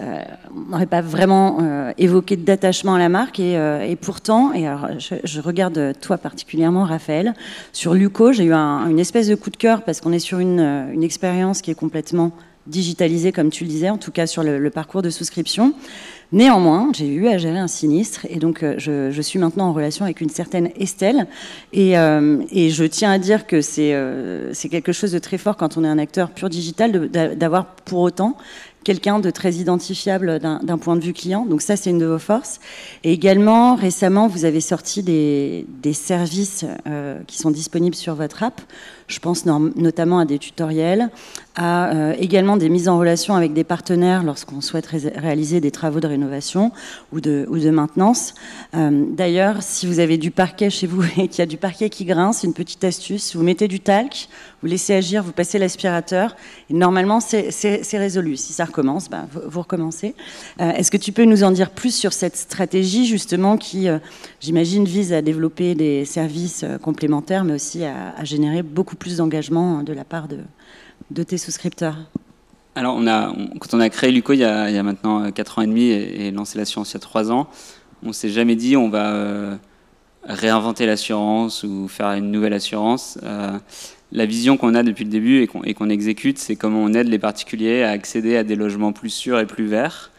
euh, 0.00 0.20
on 0.54 0.70
n'aurait 0.70 0.86
pas 0.86 1.00
vraiment 1.00 1.58
euh, 1.60 1.92
évoqué 1.98 2.36
d'attachement 2.36 2.94
à 2.94 2.98
la 2.98 3.08
marque. 3.08 3.40
Et, 3.40 3.96
pourtant, 4.00 4.52
et 4.52 4.66
alors, 4.66 4.88
je, 4.98 5.40
regarde 5.40 5.92
toi 6.00 6.18
particulièrement, 6.18 6.84
Raphaël, 6.84 7.34
sur 7.72 7.94
Luco, 7.94 8.32
j'ai 8.32 8.44
eu 8.44 8.52
une 8.52 8.98
espèce 8.98 9.28
de 9.28 9.34
coup 9.34 9.50
de 9.50 9.56
cœur 9.56 9.82
parce 9.82 10.00
qu'on 10.00 10.12
est 10.12 10.18
sur 10.18 10.38
une, 10.38 11.02
expérience 11.02 11.62
qui 11.62 11.70
est 11.70 11.74
complètement 11.74 12.32
digitalisée, 12.66 13.30
comme 13.30 13.50
tu 13.50 13.62
le 13.62 13.70
disais, 13.70 13.90
en 13.90 13.98
tout 13.98 14.10
cas 14.10 14.26
sur 14.26 14.42
le 14.42 14.70
parcours 14.70 15.02
de 15.02 15.10
souscription. 15.10 15.72
Néanmoins, 16.32 16.90
j'ai 16.92 17.06
eu 17.06 17.28
à 17.28 17.38
gérer 17.38 17.58
un 17.58 17.68
sinistre 17.68 18.26
et 18.28 18.36
donc 18.36 18.64
euh, 18.64 18.74
je, 18.78 19.22
suis 19.22 19.38
maintenant 19.38 19.68
en 19.68 19.72
relation 19.72 20.04
avec 20.04 20.20
une 20.20 20.28
certaine 20.28 20.70
Estelle 20.76 21.28
et, 21.72 21.96
euh, 21.96 22.42
je 22.52 22.84
tiens 22.84 23.12
à 23.12 23.18
dire 23.18 23.46
que 23.46 23.60
euh, 23.78 24.50
c'est 24.52 24.68
quelque 24.68 24.92
chose 24.92 25.12
de 25.12 25.20
très 25.20 25.38
fort 25.38 25.56
quand 25.56 25.76
on 25.76 25.84
est 25.84 25.88
un 25.88 25.98
acteur 25.98 26.30
pur 26.30 26.48
digital 26.48 27.08
d'avoir 27.10 27.66
pour 27.66 28.00
autant 28.00 28.36
quelqu'un 28.82 29.18
de 29.18 29.30
très 29.30 29.54
identifiable 29.54 30.38
d'un 30.38 30.78
point 30.78 30.94
de 30.94 31.00
vue 31.00 31.12
client. 31.12 31.44
Donc 31.44 31.60
ça, 31.60 31.74
c'est 31.74 31.90
une 31.90 31.98
de 31.98 32.06
vos 32.06 32.20
forces. 32.20 32.60
Et 33.02 33.12
également, 33.12 33.74
récemment, 33.74 34.28
vous 34.28 34.44
avez 34.44 34.60
sorti 34.60 35.02
des, 35.02 35.92
services 35.92 36.64
qui 37.26 37.36
sont 37.36 37.50
disponibles 37.50 37.96
sur 37.96 38.14
votre 38.14 38.44
app. 38.44 38.60
Je 39.08 39.20
pense 39.20 39.46
notamment 39.46 40.18
à 40.18 40.24
des 40.24 40.38
tutoriels, 40.38 41.10
à 41.54 41.94
euh, 41.94 42.14
également 42.18 42.56
des 42.56 42.68
mises 42.68 42.88
en 42.88 42.98
relation 42.98 43.34
avec 43.34 43.52
des 43.52 43.62
partenaires 43.62 44.24
lorsqu'on 44.24 44.60
souhaite 44.60 44.86
réaliser 44.86 45.60
des 45.60 45.70
travaux 45.70 46.00
de 46.00 46.06
rénovation 46.08 46.72
ou 47.12 47.20
de, 47.20 47.70
maintenance. 47.70 48.34
Euh, 48.74 49.04
d'ailleurs, 49.10 49.62
si 49.62 49.86
vous 49.86 50.00
avez 50.00 50.18
du 50.18 50.30
parquet 50.30 50.70
chez 50.70 50.86
vous 50.86 51.02
et 51.16 51.28
qu'il 51.28 51.38
y 51.38 51.42
a 51.42 51.46
du 51.46 51.56
parquet 51.56 51.88
qui 51.88 52.04
grince, 52.04 52.42
une 52.42 52.52
petite 52.52 52.82
astuce, 52.82 53.36
vous 53.36 53.44
mettez 53.44 53.68
du 53.68 53.78
talc, 53.78 54.28
vous 54.60 54.68
laissez 54.68 54.94
agir, 54.94 55.22
vous 55.22 55.32
passez 55.32 55.58
l'aspirateur, 55.58 56.34
et 56.68 56.74
normalement 56.74 57.20
c'est 57.20 57.80
résolu. 57.92 58.36
Si 58.36 58.52
ça 58.52 58.64
recommence, 58.64 59.08
ben, 59.08 59.28
vous, 59.32 59.60
recommencez. 59.60 60.14
Euh, 60.60 60.72
est-ce 60.72 60.90
que 60.90 60.96
tu 60.96 61.12
peux 61.12 61.24
nous 61.24 61.44
en 61.44 61.52
dire 61.52 61.70
plus 61.70 61.94
sur 61.94 62.12
cette 62.12 62.36
stratégie 62.36 63.06
justement 63.06 63.56
qui, 63.56 63.86
j'imagine, 64.40 64.84
vise 64.84 65.12
à 65.12 65.22
développer 65.22 65.74
des 65.74 66.04
services 66.04 66.64
complémentaires, 66.82 67.44
mais 67.44 67.54
aussi 67.54 67.84
à, 67.84 68.14
à 68.16 68.24
générer 68.24 68.62
beaucoup 68.62 68.95
plus 68.96 69.18
d'engagement 69.18 69.82
de 69.82 69.92
la 69.92 70.04
part 70.04 70.28
de, 70.28 70.38
de 71.10 71.22
tes 71.22 71.38
souscripteurs 71.38 71.96
Alors, 72.74 73.00
quand 73.60 73.74
on 73.74 73.80
a 73.80 73.88
créé 73.88 74.10
Luco 74.10 74.32
il 74.32 74.40
y 74.40 74.44
a, 74.44 74.82
maintenant 74.82 75.30
4 75.30 75.58
ans 75.58 75.62
et 75.62 75.66
demi 75.66 75.84
et, 75.90 76.30
lancé 76.30 76.58
l'assurance 76.58 76.92
il 76.92 76.94
y 76.94 76.96
a 76.96 77.00
3 77.00 77.32
ans, 77.32 77.48
on 78.04 78.12
s'est 78.12 78.30
jamais 78.30 78.56
dit 78.56 78.76
on 78.76 78.88
va 78.88 79.12
euh, 79.12 79.56
réinventer 80.24 80.86
l'assurance 80.86 81.62
ou 81.62 81.88
faire 81.88 82.08
une 82.12 82.30
nouvelle 82.30 82.52
assurance. 82.52 83.18
Euh, 83.22 83.58
la 84.12 84.26
vision 84.26 84.56
qu'on 84.56 84.74
a 84.74 84.82
depuis 84.82 85.04
le 85.04 85.10
début 85.10 85.42
et 85.42 85.74
qu'on 85.74 85.90
exécute, 85.90 86.38
c'est 86.38 86.56
comment 86.56 86.82
on 86.82 86.94
aide 86.94 87.08
les 87.08 87.18
particuliers 87.18 87.82
à 87.82 87.90
accéder 87.90 88.36
à 88.36 88.44
des 88.44 88.54
logements 88.54 88.92
plus 88.92 89.10
sûrs 89.10 89.40
et 89.40 89.46
plus 89.46 89.66
verts. 89.66 90.12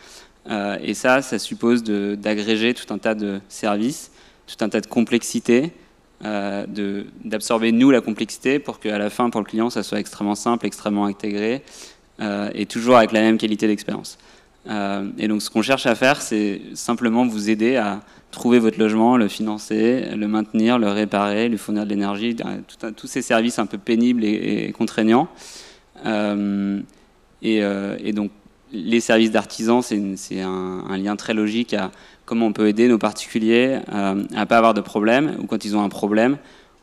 Euh, 0.49 0.77
et 0.81 0.93
ça, 0.93 1.21
ça 1.21 1.39
suppose 1.39 1.83
d'agréger 1.83 2.73
tout 2.73 2.93
un 2.93 2.97
tas 2.97 3.15
de 3.15 3.39
services, 3.49 4.11
tout 4.45 4.63
un 4.63 4.69
tas 4.69 4.81
de 4.81 4.87
complexités, 4.87 5.65
euh, 5.65 5.86
d'absorber 6.21 7.71
nous 7.71 7.91
la 7.91 8.01
complexité 8.01 8.59
pour 8.59 8.79
qu'à 8.79 8.97
la 8.97 9.09
fin, 9.09 9.29
pour 9.29 9.41
le 9.41 9.45
client, 9.45 9.69
ça 9.69 9.83
soit 9.83 9.99
extrêmement 9.99 10.35
simple, 10.35 10.65
extrêmement 10.65 11.05
intégré 11.05 11.63
euh, 12.19 12.49
et 12.55 12.65
toujours 12.65 12.97
avec 12.97 13.11
la 13.11 13.21
même 13.21 13.37
qualité 13.37 13.67
d'expérience. 13.67 14.17
Euh, 14.69 15.07
et 15.17 15.27
donc, 15.27 15.41
ce 15.41 15.49
qu'on 15.49 15.61
cherche 15.61 15.85
à 15.85 15.95
faire, 15.95 16.21
c'est 16.21 16.61
simplement 16.73 17.25
vous 17.25 17.49
aider 17.49 17.75
à 17.75 18.01
trouver 18.31 18.59
votre 18.59 18.79
logement, 18.79 19.17
le 19.17 19.27
financer, 19.27 20.09
le 20.15 20.27
maintenir, 20.27 20.79
le 20.79 20.89
réparer, 20.89 21.47
lui 21.47 21.57
fournir 21.57 21.85
de 21.85 21.89
l'énergie, 21.89 22.35
tous 22.95 23.07
ces 23.07 23.21
services 23.21 23.59
un 23.59 23.65
peu 23.65 23.77
pénibles 23.77 24.23
et, 24.25 24.71
contraignants. 24.77 25.27
Euh, 26.05 26.81
et, 27.41 28.13
donc, 28.13 28.31
les 28.71 28.99
services 28.99 29.31
d'artisans, 29.31 29.81
c'est 29.81 30.41
un, 30.41 30.97
lien 30.97 31.15
très 31.15 31.33
logique 31.33 31.73
à 31.73 31.91
comment 32.25 32.47
on 32.47 32.53
peut 32.53 32.67
aider 32.67 32.87
nos 32.87 32.97
particuliers 32.97 33.79
à 33.91 34.13
ne 34.15 34.45
pas 34.45 34.57
avoir 34.57 34.73
de 34.73 34.81
problème, 34.81 35.37
ou 35.39 35.45
quand 35.45 35.63
ils 35.65 35.75
ont 35.75 35.83
un 35.83 35.89
problème, 35.89 36.37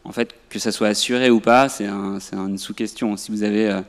en 0.04 0.12
fait, 0.12 0.34
que 0.50 0.58
ça 0.58 0.72
soit 0.72 0.88
assuré 0.88 1.30
ou 1.30 1.40
pas, 1.40 1.68
c'est 1.68 1.86
une 1.86 2.58
sous-question. 2.58 3.16
Si 3.16 3.30
vous 3.30 3.42
avez 3.42 3.70
euh, 3.70 3.80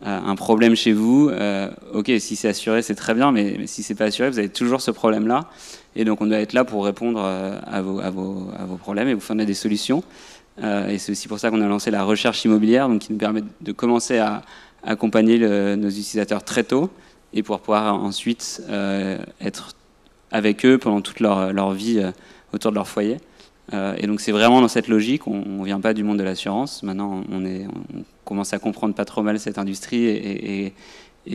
un 0.00 0.34
problème 0.34 0.74
chez 0.76 0.92
vous, 0.92 1.30
euh, 1.30 1.70
ok, 1.94 2.10
si 2.18 2.36
c'est 2.36 2.48
assuré, 2.48 2.82
c'est 2.82 2.94
très 2.94 3.14
bien, 3.14 3.32
mais, 3.32 3.56
mais 3.58 3.66
si 3.66 3.82
c'est 3.82 3.94
pas 3.94 4.04
assuré, 4.06 4.28
vous 4.28 4.38
avez 4.38 4.48
toujours 4.48 4.80
ce 4.80 4.90
problème-là. 4.90 5.48
Et 5.96 6.04
donc, 6.04 6.20
on 6.20 6.26
doit 6.26 6.38
être 6.38 6.52
là 6.52 6.64
pour 6.64 6.84
répondre 6.84 7.22
euh, 7.24 7.58
à 7.66 7.80
vos 7.80 8.76
problèmes 8.78 9.08
et 9.08 9.14
vous 9.14 9.20
fournir 9.20 9.46
des 9.46 9.54
solutions. 9.54 10.02
et 10.62 10.98
c'est 10.98 11.12
aussi 11.12 11.28
pour 11.28 11.38
ça 11.38 11.50
qu'on 11.50 11.62
a 11.62 11.68
lancé 11.68 11.90
la 11.90 12.04
recherche 12.04 12.44
immobilière, 12.44 12.88
donc 12.88 13.00
qui 13.00 13.12
nous 13.12 13.18
permet 13.18 13.42
de 13.60 13.72
commencer 13.72 14.18
à 14.18 14.42
accompagner 14.84 15.38
nos 15.38 15.88
utilisateurs 15.88 16.44
très 16.44 16.64
tôt 16.64 16.90
et 17.34 17.42
pour 17.42 17.60
pouvoir 17.60 17.94
ensuite 17.94 18.62
euh, 18.68 19.18
être 19.40 19.74
avec 20.30 20.64
eux 20.64 20.78
pendant 20.78 21.00
toute 21.00 21.20
leur, 21.20 21.52
leur 21.52 21.72
vie 21.72 21.98
euh, 21.98 22.10
autour 22.52 22.70
de 22.70 22.76
leur 22.76 22.88
foyer. 22.88 23.18
Euh, 23.72 23.94
et 23.98 24.06
donc 24.06 24.20
c'est 24.20 24.32
vraiment 24.32 24.60
dans 24.60 24.68
cette 24.68 24.88
logique, 24.88 25.26
on 25.26 25.44
ne 25.44 25.64
vient 25.64 25.80
pas 25.80 25.94
du 25.94 26.04
monde 26.04 26.18
de 26.18 26.24
l'assurance, 26.24 26.82
maintenant 26.82 27.22
on, 27.30 27.44
est, 27.44 27.66
on 27.66 28.02
commence 28.24 28.52
à 28.52 28.58
comprendre 28.58 28.94
pas 28.94 29.04
trop 29.04 29.22
mal 29.22 29.38
cette 29.38 29.56
industrie 29.56 30.04
et, 30.04 30.74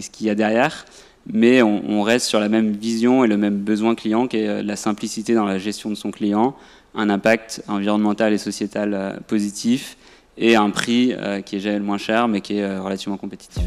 ce 0.01 0.09
qu'il 0.09 0.27
y 0.27 0.29
a 0.29 0.35
derrière, 0.35 0.85
mais 1.31 1.61
on, 1.61 1.81
on, 1.89 2.01
reste 2.01 2.27
sur 2.27 2.41
la 2.41 2.49
même 2.49 2.73
vision 2.73 3.23
et 3.23 3.27
le 3.27 3.37
même 3.37 3.57
besoin 3.57 3.95
client 3.95 4.27
qui 4.27 4.37
est 4.37 4.61
la 4.61 4.75
simplicité 4.75 5.33
dans 5.33 5.45
la 5.45 5.57
gestion 5.57 5.89
de 5.89 5.95
son 5.95 6.11
client, 6.11 6.55
un 6.93 7.09
impact 7.09 7.63
environnemental 7.69 8.33
et 8.33 8.37
sociétal 8.37 9.21
positif 9.27 9.97
et 10.37 10.57
un 10.57 10.69
prix 10.69 11.13
qui 11.45 11.55
est 11.55 11.59
jamais 11.61 11.79
le 11.79 11.85
moins 11.85 11.97
cher 11.97 12.27
mais 12.27 12.41
qui 12.41 12.57
est 12.57 12.77
relativement 12.77 13.17
compétitif 13.17 13.63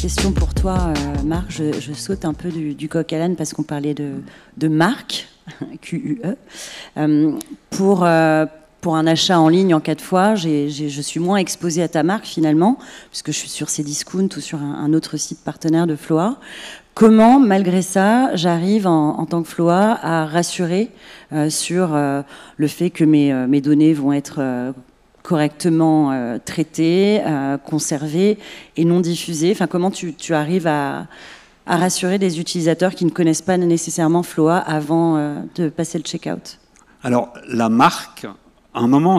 question 0.00 0.32
pour 0.32 0.54
toi, 0.54 0.78
euh, 0.78 1.22
Marc. 1.24 1.50
Je, 1.50 1.92
saute 1.92 2.24
un 2.24 2.32
peu 2.32 2.48
du, 2.48 2.88
coq 2.88 3.12
à 3.12 3.18
l'âne 3.18 3.36
parce 3.36 3.52
qu'on 3.52 3.62
parlait 3.62 3.94
de, 3.94 4.68
marque, 4.68 5.28
Q-U-E. 5.82 6.36
Euh, 6.96 7.32
pour, 7.68 8.04
euh, 8.04 8.46
pour 8.80 8.96
un 8.96 9.06
achat 9.06 9.38
en 9.38 9.50
ligne 9.50 9.74
en 9.74 9.80
quatre 9.80 10.00
fois, 10.00 10.36
je 10.36 11.00
suis 11.02 11.20
moins 11.20 11.36
exposée 11.36 11.82
à 11.82 11.88
ta 11.88 12.02
marque 12.02 12.24
finalement, 12.24 12.78
puisque 13.10 13.26
je 13.26 13.36
suis 13.36 13.50
sur 13.50 13.68
Cdiscount 13.68 14.28
ou 14.36 14.40
sur 14.40 14.58
un, 14.62 14.94
autre 14.94 15.18
site 15.18 15.40
partenaire 15.44 15.86
de 15.86 15.96
Floa. 15.96 16.38
Comment, 16.94 17.38
malgré 17.38 17.82
ça, 17.82 18.34
j'arrive 18.36 18.86
en, 18.86 19.26
tant 19.26 19.42
que 19.42 19.48
Floa 19.48 19.98
à 20.02 20.24
rassurer 20.24 20.90
sur 21.50 21.94
le 22.56 22.68
fait 22.68 22.88
que 22.88 23.04
mes, 23.04 23.34
mes 23.46 23.60
données 23.60 23.92
vont 23.92 24.14
être 24.14 24.72
correctement 25.22 26.12
euh, 26.12 26.38
traité, 26.44 27.20
euh, 27.26 27.58
conservé 27.58 28.38
et 28.76 28.84
non 28.84 29.00
diffusé 29.00 29.52
Enfin, 29.52 29.66
comment 29.66 29.90
tu, 29.90 30.14
arrives 30.34 30.66
à, 30.66 31.06
rassurer 31.66 32.18
des 32.18 32.40
utilisateurs 32.40 32.94
qui 32.94 33.04
ne 33.04 33.10
connaissent 33.10 33.42
pas 33.42 33.56
nécessairement 33.56 34.22
Floa 34.22 34.58
avant 34.58 35.16
euh, 35.16 35.36
de 35.54 35.68
passer 35.68 35.98
le 35.98 36.04
checkout? 36.04 36.58
Alors, 37.02 37.32
la 37.46 37.68
marque, 37.68 38.26
à 38.74 38.80
un 38.80 38.88
moment, 38.88 39.18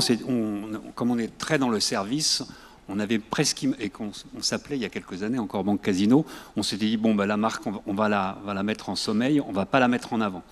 comme 0.95 1.11
on 1.11 1.17
est 1.17 1.37
très 1.37 1.57
dans 1.57 1.69
le 1.69 1.79
service, 1.79 2.43
on 2.89 2.99
avait 2.99 3.19
presque, 3.19 3.65
et 3.79 3.89
qu'on 3.89 4.11
on, 4.37 4.41
s'appelait 4.41 4.75
il 4.75 4.81
y 4.81 4.85
a 4.85 4.89
quelques 4.89 5.23
années 5.23 5.39
encore 5.39 5.63
Banque 5.63 5.81
Casino, 5.81 6.25
on 6.57 6.63
s'était 6.63 6.87
dit, 6.87 6.97
bon, 6.97 7.15
bah, 7.15 7.25
la 7.25 7.37
marque, 7.37 7.63
on, 7.87 7.93
va, 7.93 8.09
la, 8.09 8.37
va 8.45 8.53
la 8.53 8.63
mettre 8.63 8.89
en 8.89 8.95
sommeil, 8.95 9.39
on 9.39 9.49
ne 9.49 9.55
va 9.55 9.65
pas 9.65 9.79
la 9.79 9.87
mettre 9.87 10.13
en 10.13 10.21
avant. 10.21 10.43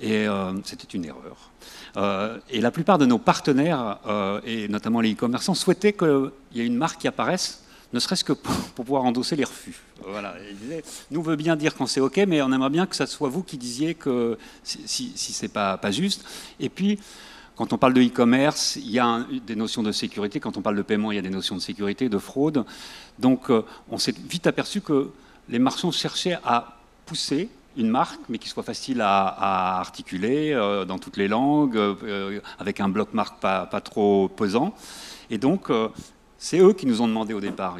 Et 0.00 0.26
c'était 0.64 0.96
une 0.96 1.04
erreur. 1.04 1.52
Euh, 1.96 2.38
et 2.50 2.60
la 2.60 2.70
plupart 2.70 2.98
de 2.98 3.06
nos 3.06 3.18
partenaires, 3.18 3.98
euh, 4.06 4.40
et 4.44 4.68
notamment 4.68 5.00
les 5.00 5.12
e-commerçants, 5.12 5.54
souhaitaient 5.54 5.92
qu'il 5.92 6.30
y 6.54 6.60
ait 6.60 6.66
une 6.66 6.76
marque 6.76 7.00
qui 7.00 7.08
apparaisse, 7.08 7.64
ne 7.92 8.00
serait-ce 8.00 8.24
que 8.24 8.32
pour, 8.32 8.54
pouvoir 8.74 9.04
endosser 9.04 9.36
les 9.36 9.44
refus. 9.44 9.82
Voilà. 10.06 10.34
Ils 10.50 10.56
disaient, 10.56 10.82
nous 11.10 11.22
veut 11.22 11.36
bien 11.36 11.56
dire 11.56 11.74
quand 11.74 11.86
c'est 11.86 12.00
OK, 12.00 12.18
mais 12.26 12.40
on 12.40 12.50
aimerait 12.52 12.70
bien 12.70 12.86
que 12.86 12.96
ce 12.96 13.04
soit 13.04 13.28
vous 13.28 13.42
qui 13.42 13.58
disiez 13.58 13.94
que 13.94 14.38
si, 14.64 15.12
si, 15.14 15.32
c'est 15.32 15.48
pas, 15.48 15.76
pas 15.76 15.90
juste. 15.90 16.24
Et 16.58 16.70
puis, 16.70 16.98
quand 17.54 17.74
on 17.74 17.78
parle 17.78 17.92
de 17.92 18.00
e-commerce, 18.00 18.76
il 18.76 18.90
y 18.90 18.98
a 18.98 19.26
des 19.46 19.56
notions 19.56 19.82
de 19.82 19.92
sécurité. 19.92 20.40
Quand 20.40 20.56
on 20.56 20.62
parle 20.62 20.76
de 20.76 20.82
paiement, 20.82 21.12
il 21.12 21.16
y 21.16 21.18
a 21.18 21.22
des 21.22 21.28
notions 21.28 21.54
de 21.54 21.60
sécurité, 21.60 22.08
de 22.08 22.18
fraude. 22.18 22.64
Donc, 23.18 23.50
euh, 23.50 23.62
on 23.90 23.98
s'est 23.98 24.14
vite 24.26 24.46
aperçu 24.46 24.80
que 24.80 25.10
les 25.50 25.58
marchands 25.58 25.90
cherchaient 25.90 26.38
à 26.44 26.78
pousser 27.04 27.50
une 27.76 27.88
marque, 27.88 28.20
mais 28.28 28.38
qui 28.38 28.48
soit 28.48 28.62
facile 28.62 29.00
à, 29.00 29.78
articuler 29.78 30.52
euh, 30.52 30.84
dans 30.84 30.98
toutes 30.98 31.16
les 31.16 31.28
langues, 31.28 31.76
euh, 31.76 32.40
avec 32.58 32.80
un 32.80 32.88
bloc 32.88 33.14
marque 33.14 33.40
pas, 33.40 33.66
trop 33.82 34.28
pesant. 34.28 34.74
Et 35.30 35.38
donc, 35.38 35.70
euh, 35.70 35.88
c'est 36.38 36.58
eux 36.58 36.72
qui 36.72 36.86
nous 36.86 37.00
ont 37.00 37.08
demandé 37.08 37.34
au 37.34 37.40
départ. 37.40 37.78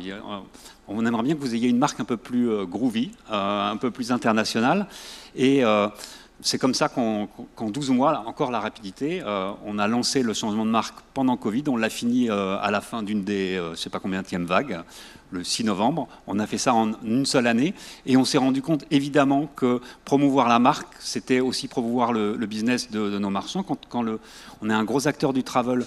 On 0.89 1.07
aimerait 1.07 1.23
bien 1.23 1.35
que 1.35 1.41
vous 1.41 1.55
ayez 1.55 1.69
une 1.69 1.79
marque 1.79 2.01
un 2.01 2.05
peu 2.05 2.17
plus 2.17 2.67
groovy, 2.67 3.13
un 3.31 3.77
peu 3.77 3.91
plus 3.91 4.13
internationale. 4.13 4.87
Et 5.35 5.63
c'est 6.43 6.59
comme 6.59 6.75
ça 6.75 6.89
qu'en 6.89 7.29
12 7.71 7.91
mois, 7.91 8.25
encore 8.27 8.51
la 8.51 8.61
rapidité, 8.61 9.23
on 9.65 9.79
a 9.79 9.87
lancé 9.87 10.23
le 10.23 10.35
changement 10.35 10.65
de 10.65 10.71
marque 10.71 10.97
pendant 11.15 11.37
Covid, 11.37 11.65
on 11.69 11.77
l'a 11.77 11.91
fini 11.91 12.29
à 12.31 12.71
la 12.71 12.81
fin 12.81 13.03
d'une 13.03 13.25
des, 13.25 13.57
je 13.57 13.71
ne 13.71 13.75
sais 13.75 13.91
pas 13.91 14.01
combien 14.01 14.23
de 14.23 14.45
vague, 14.45 14.83
le 15.33 15.43
6 15.43 15.65
novembre. 15.65 16.09
On 16.27 16.39
a 16.39 16.47
fait 16.47 16.59
ça 16.59 16.75
en 16.75 16.93
une 17.03 17.27
seule 17.27 17.47
année 17.47 17.75
et 18.07 18.17
on 18.17 18.25
s'est 18.25 18.39
rendu 18.39 18.63
compte 18.63 18.85
évidemment 18.91 19.49
que 19.57 19.81
promouvoir 20.05 20.49
la 20.49 20.59
marque, 20.59 20.95
c'était 21.01 21.41
aussi 21.41 21.69
promouvoir 21.69 22.13
le, 22.13 22.37
business 22.47 22.91
de, 22.91 23.19
nos 23.19 23.31
marchands. 23.31 23.63
Quand, 23.63 23.79
on 24.61 24.71
est 24.71 24.73
un 24.73 24.85
gros 24.85 25.09
acteur 25.09 25.33
du 25.33 25.43
travel, 25.43 25.85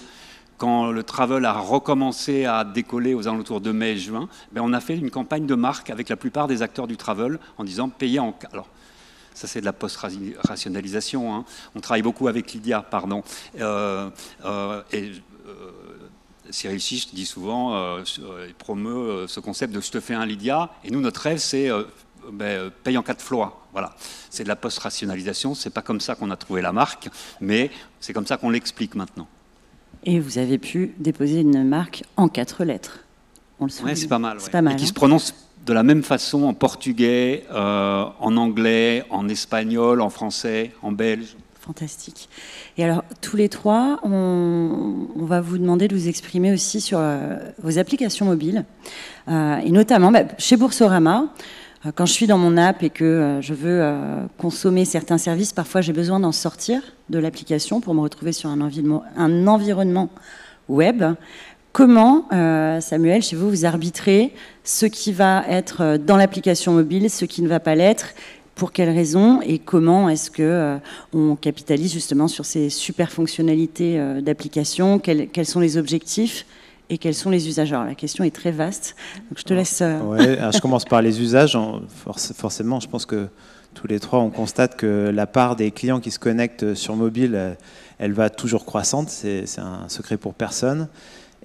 quand 0.58 0.90
le 0.90 1.02
travel 1.02 1.44
a 1.44 1.52
recommencé 1.52 2.44
à 2.44 2.64
décoller 2.64 3.14
aux 3.14 3.28
alentours 3.28 3.60
de 3.60 3.72
mai 3.72 3.96
juin, 3.96 4.28
ben 4.52 4.62
on 4.64 4.72
a 4.72 4.80
fait 4.80 4.96
une 4.96 5.10
campagne 5.10 5.46
de 5.46 5.54
marque 5.54 5.90
avec 5.90 6.08
la 6.08 6.16
plupart 6.16 6.48
des 6.48 6.62
acteurs 6.62 6.86
du 6.86 6.96
travel 6.96 7.38
en 7.58 7.64
disant 7.64 7.88
payer 7.88 8.18
en. 8.18 8.34
Alors, 8.52 8.68
ça, 9.36 9.46
c'est 9.46 9.60
de 9.60 9.66
la 9.66 9.74
post-rationalisation. 9.74 11.34
Hein. 11.34 11.44
On 11.74 11.80
travaille 11.80 12.00
beaucoup 12.00 12.26
avec 12.26 12.52
Lydia, 12.54 12.80
pardon. 12.80 13.22
Euh, 13.60 14.08
euh, 14.46 14.82
et, 14.92 15.12
euh, 15.46 15.70
Cyril 16.48 16.80
Chiche 16.80 17.12
dit 17.12 17.26
souvent, 17.26 17.74
euh, 17.74 18.02
euh, 18.20 18.46
il 18.48 18.54
promeut 18.54 19.26
ce 19.28 19.40
concept 19.40 19.74
de 19.74 19.80
je 19.82 19.90
te 19.90 20.00
fais 20.00 20.14
un 20.14 20.24
Lydia, 20.24 20.70
et 20.84 20.90
nous, 20.90 21.02
notre 21.02 21.20
rêve, 21.20 21.36
c'est 21.36 21.68
ben, 22.32 22.70
paye 22.82 22.96
en 22.96 23.02
quatre 23.02 23.20
flois. 23.20 23.60
Voilà. 23.72 23.94
C'est 24.30 24.44
de 24.44 24.48
la 24.48 24.56
post-rationalisation, 24.56 25.54
c'est 25.54 25.70
pas 25.70 25.82
comme 25.82 26.00
ça 26.00 26.14
qu'on 26.14 26.30
a 26.30 26.36
trouvé 26.36 26.62
la 26.62 26.72
marque, 26.72 27.10
mais 27.42 27.70
c'est 28.00 28.14
comme 28.14 28.26
ça 28.26 28.38
qu'on 28.38 28.48
l'explique 28.48 28.94
maintenant. 28.94 29.28
Et 30.04 30.18
vous 30.18 30.38
avez 30.38 30.56
pu 30.56 30.94
déposer 30.98 31.40
une 31.40 31.62
marque 31.62 32.04
en 32.16 32.28
quatre 32.28 32.64
lettres. 32.64 33.00
Oui, 33.60 33.70
c'est 33.96 34.08
pas 34.08 34.18
mal. 34.18 34.38
pas 34.50 34.62
mal 34.62 34.74
et 34.74 34.76
qui 34.76 34.86
se 34.86 34.92
hein. 34.92 34.94
prononce 34.94 35.34
de 35.66 35.72
la 35.72 35.82
même 35.82 36.02
façon 36.02 36.44
en 36.44 36.54
portugais, 36.54 37.44
en 37.52 38.36
anglais, 38.36 39.04
en 39.10 39.28
espagnol, 39.28 40.00
en 40.00 40.10
français, 40.10 40.70
en 40.82 40.92
belge. 40.92 41.36
Fantastique. 41.66 42.28
Et 42.78 42.84
alors, 42.84 43.02
tous 43.20 43.36
les 43.36 43.48
trois, 43.48 43.98
on, 44.04 45.08
va 45.16 45.40
vous 45.40 45.58
demander 45.58 45.88
de 45.88 45.96
vous 45.96 46.06
exprimer 46.06 46.52
aussi 46.52 46.80
sur 46.80 46.98
euh, 47.00 47.38
vos 47.60 47.78
applications 47.78 48.24
mobiles. 48.24 48.64
Euh, 49.26 49.56
et 49.56 49.72
notamment, 49.72 50.12
bah, 50.12 50.22
chez 50.38 50.56
Boursorama, 50.56 51.24
euh, 51.84 51.90
quand 51.92 52.06
je 52.06 52.12
suis 52.12 52.28
dans 52.28 52.38
mon 52.38 52.56
app 52.56 52.84
et 52.84 52.90
que 52.90 53.40
je 53.40 53.52
veux 53.52 53.82
consommer 54.38 54.84
certains 54.84 55.18
services, 55.18 55.52
parfois 55.52 55.80
j'ai 55.80 55.92
besoin 55.92 56.20
d'en 56.20 56.30
sortir 56.30 56.80
de 57.10 57.18
l'application 57.18 57.80
pour 57.80 57.94
me 57.94 58.00
retrouver 58.00 58.32
sur 58.32 58.48
un 58.48 58.60
environnement 59.48 60.08
web. 60.68 61.02
Comment, 61.76 62.26
Samuel, 62.80 63.20
chez 63.20 63.36
vous, 63.36 63.50
vous 63.50 63.66
arbitrez 63.66 64.32
ce 64.64 64.86
qui 64.86 65.12
va 65.12 65.44
être 65.46 65.98
dans 65.98 66.16
l'application 66.16 66.72
mobile, 66.72 67.10
ce 67.10 67.26
qui 67.26 67.42
ne 67.42 67.48
va 67.48 67.60
pas 67.60 67.74
l'être 67.74 68.14
pour 68.56 68.72
quelles 68.72 68.90
raisons 68.90 69.40
et 69.42 69.58
comment 69.58 70.08
est-ce 70.08 70.30
que 70.30 70.42
euh, 70.42 70.78
on 71.12 71.36
capitalise 71.36 71.92
justement 71.92 72.26
sur 72.26 72.44
ces 72.44 72.70
super 72.70 73.12
fonctionnalités 73.12 74.00
euh, 74.00 74.22
d'application 74.22 74.98
quels, 74.98 75.46
sont 75.46 75.60
les 75.60 75.76
objectifs 75.76 76.46
et 76.88 76.96
quels 76.96 77.14
sont 77.14 77.30
les 77.30 77.48
usages 77.48 77.72
Alors, 77.72 77.84
la 77.84 77.94
question 77.94 78.24
est 78.24 78.34
très 78.34 78.52
vaste, 78.52 78.96
donc 79.28 79.38
je 79.38 79.44
te 79.44 79.52
laisse. 79.52 79.82
Euh, 79.82 80.00
ouais, 80.00 80.38
je 80.52 80.60
commence 80.60 80.86
par 80.86 81.02
les 81.02 81.20
usages. 81.20 81.58
Forcément, 82.34 82.80
je 82.80 82.88
pense 82.88 83.04
que 83.04 83.28
tous 83.74 83.86
les 83.86 84.00
trois, 84.00 84.20
on 84.20 84.30
constate 84.30 84.76
que 84.76 85.10
la 85.14 85.26
part 85.26 85.54
des 85.54 85.70
clients 85.70 86.00
qui 86.00 86.10
se 86.10 86.18
connectent 86.18 86.74
sur 86.74 86.96
mobile, 86.96 87.56
elle 87.98 88.12
va 88.12 88.30
toujours 88.30 88.64
croissante. 88.64 89.10
C'est 89.10 89.44
un 89.58 89.88
secret 89.88 90.16
pour 90.16 90.32
personne. 90.32 90.88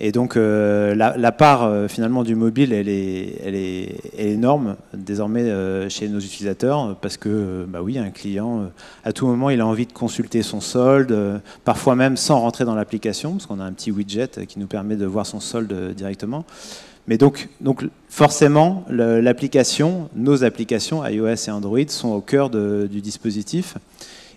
Et 0.03 0.11
donc 0.11 0.35
euh, 0.35 0.95
la, 0.95 1.31
part 1.31 1.63
euh, 1.63 1.87
finalement 1.87 2.23
du 2.23 2.33
mobile, 2.33 2.73
elle 2.73 2.89
est, 2.89 3.35
elle 3.45 3.53
est, 3.53 3.99
énorme 4.17 4.75
désormais 4.95 5.43
euh, 5.43 5.89
chez 5.89 6.09
nos 6.09 6.17
utilisateurs 6.17 6.95
parce 6.95 7.17
que 7.17 7.65
bah 7.69 7.83
oui, 7.83 7.99
un 7.99 8.09
client 8.09 8.71
à 9.03 9.13
tout 9.13 9.27
moment 9.27 9.51
il 9.51 9.61
a 9.61 9.67
envie 9.67 9.85
de 9.85 9.93
consulter 9.93 10.41
son 10.41 10.59
solde, 10.59 11.39
parfois 11.65 11.95
même 11.95 12.17
sans 12.17 12.39
rentrer 12.39 12.65
dans 12.65 12.73
l'application 12.73 13.33
parce 13.33 13.45
qu'on 13.45 13.59
a 13.59 13.63
un 13.63 13.73
petit 13.73 13.91
widget 13.91 14.47
qui 14.47 14.57
nous 14.57 14.65
permet 14.65 14.95
de 14.95 15.05
voir 15.05 15.27
son 15.27 15.39
solde 15.39 15.93
directement. 15.95 16.45
Mais 17.07 17.19
donc, 17.19 17.49
donc 17.61 17.85
forcément, 18.09 18.85
l'application, 18.89 20.09
nos 20.15 20.43
applications 20.43 21.05
iOS 21.05 21.47
et 21.47 21.51
Android 21.51 21.87
sont 21.87 22.09
au 22.09 22.21
cœur 22.21 22.49
du 22.49 23.01
dispositif. 23.01 23.75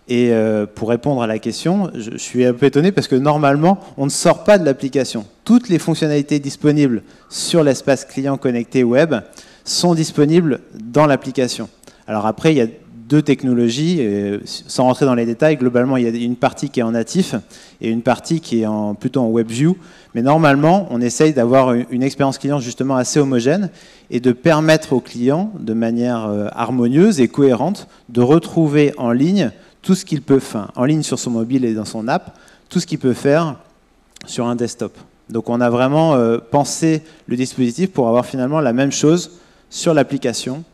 Et 0.08 0.32
euh, 0.32 0.66
pour 0.66 0.90
répondre 0.90 1.22
à 1.22 1.26
la 1.26 1.38
question, 1.38 1.90
je, 1.94 2.16
suis 2.18 2.44
un 2.44 2.52
peu 2.52 2.66
étonné 2.66 2.92
parce 2.92 3.08
que 3.08 3.16
normalement, 3.16 3.80
on 3.96 4.04
ne 4.04 4.10
sort 4.10 4.44
pas 4.44 4.58
de 4.58 4.64
l'application. 4.64 5.24
Toutes 5.44 5.68
les 5.68 5.78
fonctionnalités 5.78 6.38
disponibles 6.40 7.02
sur 7.30 7.62
l'espace 7.62 8.04
client 8.04 8.36
connecté 8.36 8.84
web 8.84 9.14
sont 9.64 9.94
disponibles 9.94 10.60
dans 10.74 11.06
l'application. 11.06 11.70
Alors 12.06 12.26
après, 12.26 12.52
il 12.52 12.58
y 12.58 12.60
a 12.60 12.66
deux 13.08 13.22
technologies, 13.22 14.00
sans 14.44 14.84
rentrer 14.84 15.04
dans 15.04 15.14
les 15.14 15.26
détails, 15.26 15.56
globalement, 15.56 15.98
il 15.98 16.04
y 16.04 16.06
a 16.06 16.24
une 16.24 16.36
partie 16.36 16.70
qui 16.70 16.80
est 16.80 16.82
en 16.82 16.92
natif 16.92 17.34
et 17.80 17.90
une 17.90 18.02
partie 18.02 18.40
qui 18.40 18.62
est 18.62 18.66
plutôt 18.98 19.20
en 19.20 19.30
WebView. 19.30 19.76
Mais 20.14 20.22
normalement, 20.22 20.86
on 20.90 21.00
essaye 21.00 21.32
d'avoir 21.32 21.74
une 21.74 22.02
expérience 22.02 22.38
client 22.38 22.60
justement 22.60 22.96
assez 22.96 23.20
homogène 23.20 23.70
et 24.10 24.20
de 24.20 24.32
permettre 24.32 24.92
aux 24.92 25.00
clients, 25.00 25.50
de 25.58 25.74
manière 25.74 26.26
euh, 26.26 26.48
harmonieuse 26.52 27.20
et 27.20 27.28
cohérente, 27.28 27.88
de 28.08 28.20
retrouver 28.20 28.94
en 28.96 29.10
ligne 29.10 29.50
tout 29.84 29.94
ce 29.94 30.04
qu'il 30.04 30.22
peut 30.22 30.40
faire 30.40 30.72
en 30.74 30.84
ligne 30.84 31.02
sur 31.02 31.18
son 31.18 31.30
mobile 31.30 31.64
et 31.64 31.74
dans 31.74 31.84
son 31.84 32.08
app, 32.08 32.36
tout 32.68 32.80
ce 32.80 32.86
qu'il 32.86 32.98
peut 32.98 33.12
faire 33.12 33.56
sur 34.26 34.46
un 34.46 34.56
desktop. 34.56 34.96
Donc 35.28 35.48
on 35.50 35.60
a 35.60 35.70
vraiment 35.70 36.14
euh, 36.14 36.38
pensé 36.38 37.02
le 37.26 37.36
dispositif 37.36 37.90
pour 37.90 38.08
avoir 38.08 38.26
finalement 38.26 38.60
la 38.60 38.72
même 38.72 38.90
chose 38.90 39.38
sur 39.70 39.94
l'application 39.94 40.64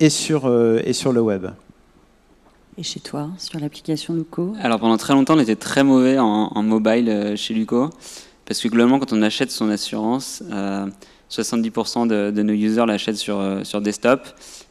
et, 0.00 0.10
sur, 0.10 0.46
euh, 0.46 0.80
et 0.84 0.92
sur 0.92 1.12
le 1.12 1.20
web. 1.20 1.46
Et 2.76 2.82
chez 2.82 3.00
toi, 3.00 3.30
sur 3.38 3.58
l'application 3.58 4.14
Luco 4.14 4.54
Alors 4.60 4.78
pendant 4.78 4.98
très 4.98 5.14
longtemps, 5.14 5.34
on 5.36 5.40
était 5.40 5.56
très 5.56 5.82
mauvais 5.82 6.18
en, 6.18 6.62
mobile 6.62 7.08
euh, 7.08 7.36
chez 7.36 7.54
Luco, 7.54 7.90
parce 8.44 8.60
que 8.60 8.68
globalement, 8.68 8.98
quand 8.98 9.12
on 9.12 9.22
achète 9.22 9.50
son 9.50 9.68
assurance, 9.70 10.42
70% 11.30 12.06
de, 12.06 12.30
de, 12.30 12.42
nos 12.42 12.52
users 12.52 12.86
l'achètent 12.86 13.16
sur, 13.16 13.42
sur 13.64 13.80
desktop. 13.80 14.20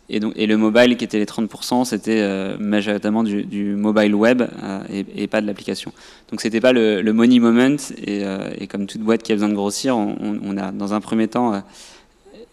Et, 0.10 0.20
donc, 0.20 0.34
et 0.38 0.48
le 0.48 0.56
mobile 0.56 0.96
qui 0.96 1.04
était 1.04 1.20
les 1.20 1.26
30%, 1.26 1.84
c'était 1.84 2.22
euh, 2.22 2.56
majoritairement 2.60 3.24
du, 3.24 3.76
mobile 3.76 4.16
web 4.16 4.42
euh, 4.42 4.80
et, 4.90 5.28
pas 5.28 5.42
de 5.42 5.48
l'application. 5.48 5.92
Donc 6.32 6.40
c'était 6.40 6.62
pas 6.62 6.72
le, 6.72 7.02
money 7.12 7.40
moment. 7.40 7.76
Euh, 8.08 8.50
et, 8.58 8.68
comme 8.68 8.88
toute 8.88 9.02
boîte 9.02 9.24
qui 9.24 9.34
a 9.34 9.36
besoin 9.36 9.50
de 9.50 9.54
grossir, 9.54 9.98
on, 9.98 10.58
a 10.58 10.72
dans 10.72 10.94
un 10.94 11.02
premier 11.02 11.28
temps 11.28 11.62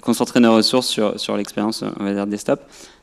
concentré 0.02 0.40
nos 0.40 0.54
ressources 0.54 0.88
sur, 0.88 1.18
sur 1.18 1.36
l'expérience, 1.36 1.84
on 1.98 2.04
va 2.04 2.12
dire, 2.12 2.26
desktop. 2.26 2.60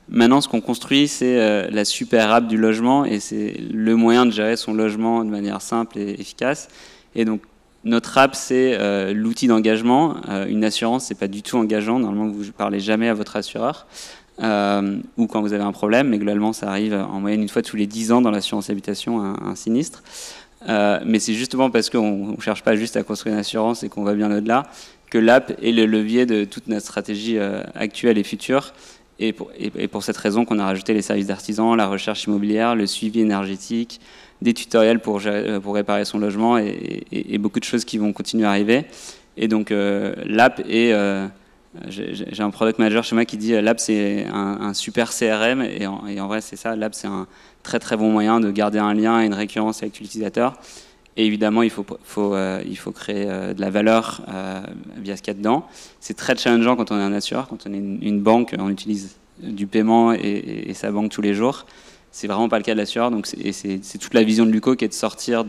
Maintenant, 0.09 0.41
ce 0.41 0.49
qu'on 0.49 0.61
construit, 0.61 1.07
c'est 1.07 1.69
la 1.69 1.85
super 1.85 2.31
app 2.31 2.47
du 2.47 2.57
logement 2.57 3.05
et 3.05 3.21
c'est 3.21 3.55
le 3.71 3.95
moyen 3.95 4.25
de 4.25 4.31
gérer 4.31 4.57
son 4.57 4.73
logement 4.73 5.23
de 5.23 5.29
manière 5.29 5.61
simple 5.61 5.97
et 5.97 6.19
efficace. 6.19 6.67
Et 7.15 7.23
donc, 7.23 7.41
notre 7.85 8.17
app, 8.17 8.35
c'est 8.35 9.13
l'outil 9.13 9.47
d'engagement. 9.47 10.17
une 10.49 10.65
assurance, 10.65 11.05
c'est 11.05 11.15
pas 11.15 11.29
du 11.29 11.41
tout 11.41 11.57
engageant. 11.57 11.99
Normalement, 11.99 12.27
vous 12.27 12.43
ne 12.43 12.51
parlez 12.51 12.81
jamais 12.81 13.07
à 13.07 13.13
votre 13.13 13.37
assureur. 13.37 13.87
Euh, 14.41 14.97
ou 15.17 15.27
quand 15.27 15.41
vous 15.41 15.53
avez 15.53 15.63
un 15.63 15.71
problème, 15.71 16.09
mais 16.09 16.17
globalement 16.17 16.53
ça 16.53 16.69
arrive 16.69 16.93
en 16.93 17.19
moyenne 17.19 17.41
une 17.41 17.49
fois 17.49 17.61
tous 17.61 17.75
les 17.75 17.85
10 17.85 18.11
ans 18.11 18.21
dans 18.21 18.31
l'assurance 18.31 18.69
habitation, 18.69 19.21
un, 19.21 19.55
sinistre. 19.55 20.03
Euh, 20.69 20.99
mais 21.05 21.19
c'est 21.19 21.33
justement 21.33 21.69
parce 21.69 21.89
qu'on 21.89 22.33
ne 22.33 22.41
cherche 22.41 22.63
pas 22.63 22.75
juste 22.75 22.95
à 22.95 23.03
construire 23.03 23.33
une 23.33 23.39
assurance 23.39 23.83
et 23.83 23.89
qu'on 23.89 24.03
va 24.03 24.13
bien 24.13 24.35
au-delà 24.35 24.67
que 25.09 25.17
l'app 25.17 25.51
est 25.61 25.71
le 25.71 25.85
levier 25.85 26.25
de 26.25 26.45
toute 26.45 26.67
notre 26.67 26.85
stratégie 26.85 27.37
euh, 27.37 27.63
actuelle 27.75 28.17
et 28.17 28.23
future. 28.23 28.73
Et 29.19 29.33
pour, 29.33 29.51
et, 29.59 29.87
pour 29.87 30.01
cette 30.01 30.17
raison 30.17 30.45
qu'on 30.45 30.57
a 30.57 30.65
rajouté 30.65 30.95
les 30.95 31.03
services 31.03 31.27
d'artisans, 31.27 31.75
la 31.75 31.85
recherche 31.85 32.23
immobilière, 32.23 32.75
le 32.75 32.87
suivi 32.87 33.19
énergétique, 33.19 33.99
des 34.41 34.55
tutoriels 34.55 34.99
pour, 34.99 35.21
pour 35.61 35.75
réparer 35.75 36.05
son 36.05 36.17
logement 36.17 36.57
et, 36.57 37.03
et, 37.11 37.37
beaucoup 37.37 37.59
de 37.59 37.63
choses 37.63 37.85
qui 37.85 37.99
vont 37.99 38.13
continuer 38.13 38.45
à 38.45 38.49
arriver. 38.49 38.85
Et 39.37 39.47
donc 39.47 39.71
l'app 39.71 40.59
est 40.67 40.91
j'ai 41.87 42.41
un 42.41 42.49
product 42.49 42.79
manager 42.79 43.03
chez 43.03 43.15
moi 43.15 43.23
qui 43.23 43.37
dit 43.37 43.53
euh, 43.53 43.61
Lab 43.61 43.77
c'est 43.79 44.25
un, 44.31 44.73
super 44.73 45.11
CRM 45.11 45.61
et 45.61 45.87
en, 45.87 46.27
vrai 46.27 46.41
c'est 46.41 46.57
ça, 46.57 46.75
Lab 46.75 46.93
c'est 46.93 47.07
un 47.07 47.27
très 47.63 47.79
très 47.79 47.95
bon 47.95 48.11
moyen 48.11 48.39
de 48.39 48.51
garder 48.51 48.79
un 48.79 48.93
lien 48.93 49.21
et 49.21 49.25
une 49.25 49.33
récurrence 49.33 49.81
avec 49.81 49.99
l'utilisateur. 49.99 50.57
Et 51.17 51.25
évidemment 51.25 51.61
il 51.61 51.69
faut, 51.69 51.85
euh, 52.17 52.61
créer 52.93 53.25
euh, 53.27 53.53
de 53.53 53.61
la 53.61 53.69
valeur 53.69 54.21
via 54.97 55.15
ce 55.15 55.21
qu'il 55.21 55.33
y 55.33 55.35
a 55.35 55.37
dedans. 55.37 55.65
C'est 56.01 56.15
très 56.15 56.35
challengeant 56.35 56.75
quand 56.75 56.91
on 56.91 56.97
est 56.97 57.03
un 57.03 57.13
assureur, 57.13 57.47
quand 57.47 57.65
on 57.65 57.73
est 57.73 57.77
une, 57.77 58.21
banque, 58.21 58.53
on 58.59 58.69
utilise 58.69 59.15
du 59.41 59.65
paiement 59.65 60.11
et, 60.11 60.73
sa 60.73 60.91
banque 60.91 61.11
tous 61.11 61.21
les 61.21 61.33
jours. 61.33 61.65
C'est 62.11 62.27
vraiment 62.27 62.49
pas 62.49 62.57
le 62.57 62.63
cas 62.63 62.73
de 62.73 62.77
l'assureur, 62.77 63.11
donc 63.11 63.27
c'est 63.27 63.97
toute 63.97 64.13
la 64.13 64.23
vision 64.23 64.45
de 64.45 64.51
Luco 64.51 64.75
qui 64.75 64.83
est 64.83 64.89
de 64.89 64.93
sortir 64.93 65.45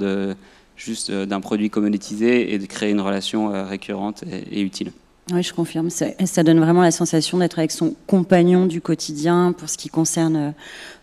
juste 0.76 1.10
d'un 1.10 1.40
produit 1.40 1.70
commoditisé 1.70 2.54
et 2.54 2.58
de 2.58 2.66
créer 2.66 2.90
une 2.90 3.00
relation 3.00 3.48
récurrente 3.66 4.22
et 4.52 4.60
utile. 4.60 4.92
Oui, 5.30 5.42
je 5.44 5.54
confirme. 5.54 5.88
Ça, 5.88 6.42
donne 6.42 6.58
vraiment 6.58 6.82
la 6.82 6.90
sensation 6.90 7.38
d'être 7.38 7.60
avec 7.60 7.70
son 7.70 7.94
compagnon 8.08 8.66
du 8.66 8.80
quotidien 8.80 9.54
pour 9.56 9.68
ce 9.68 9.78
qui 9.78 9.88
concerne 9.88 10.36
euh, 10.36 10.50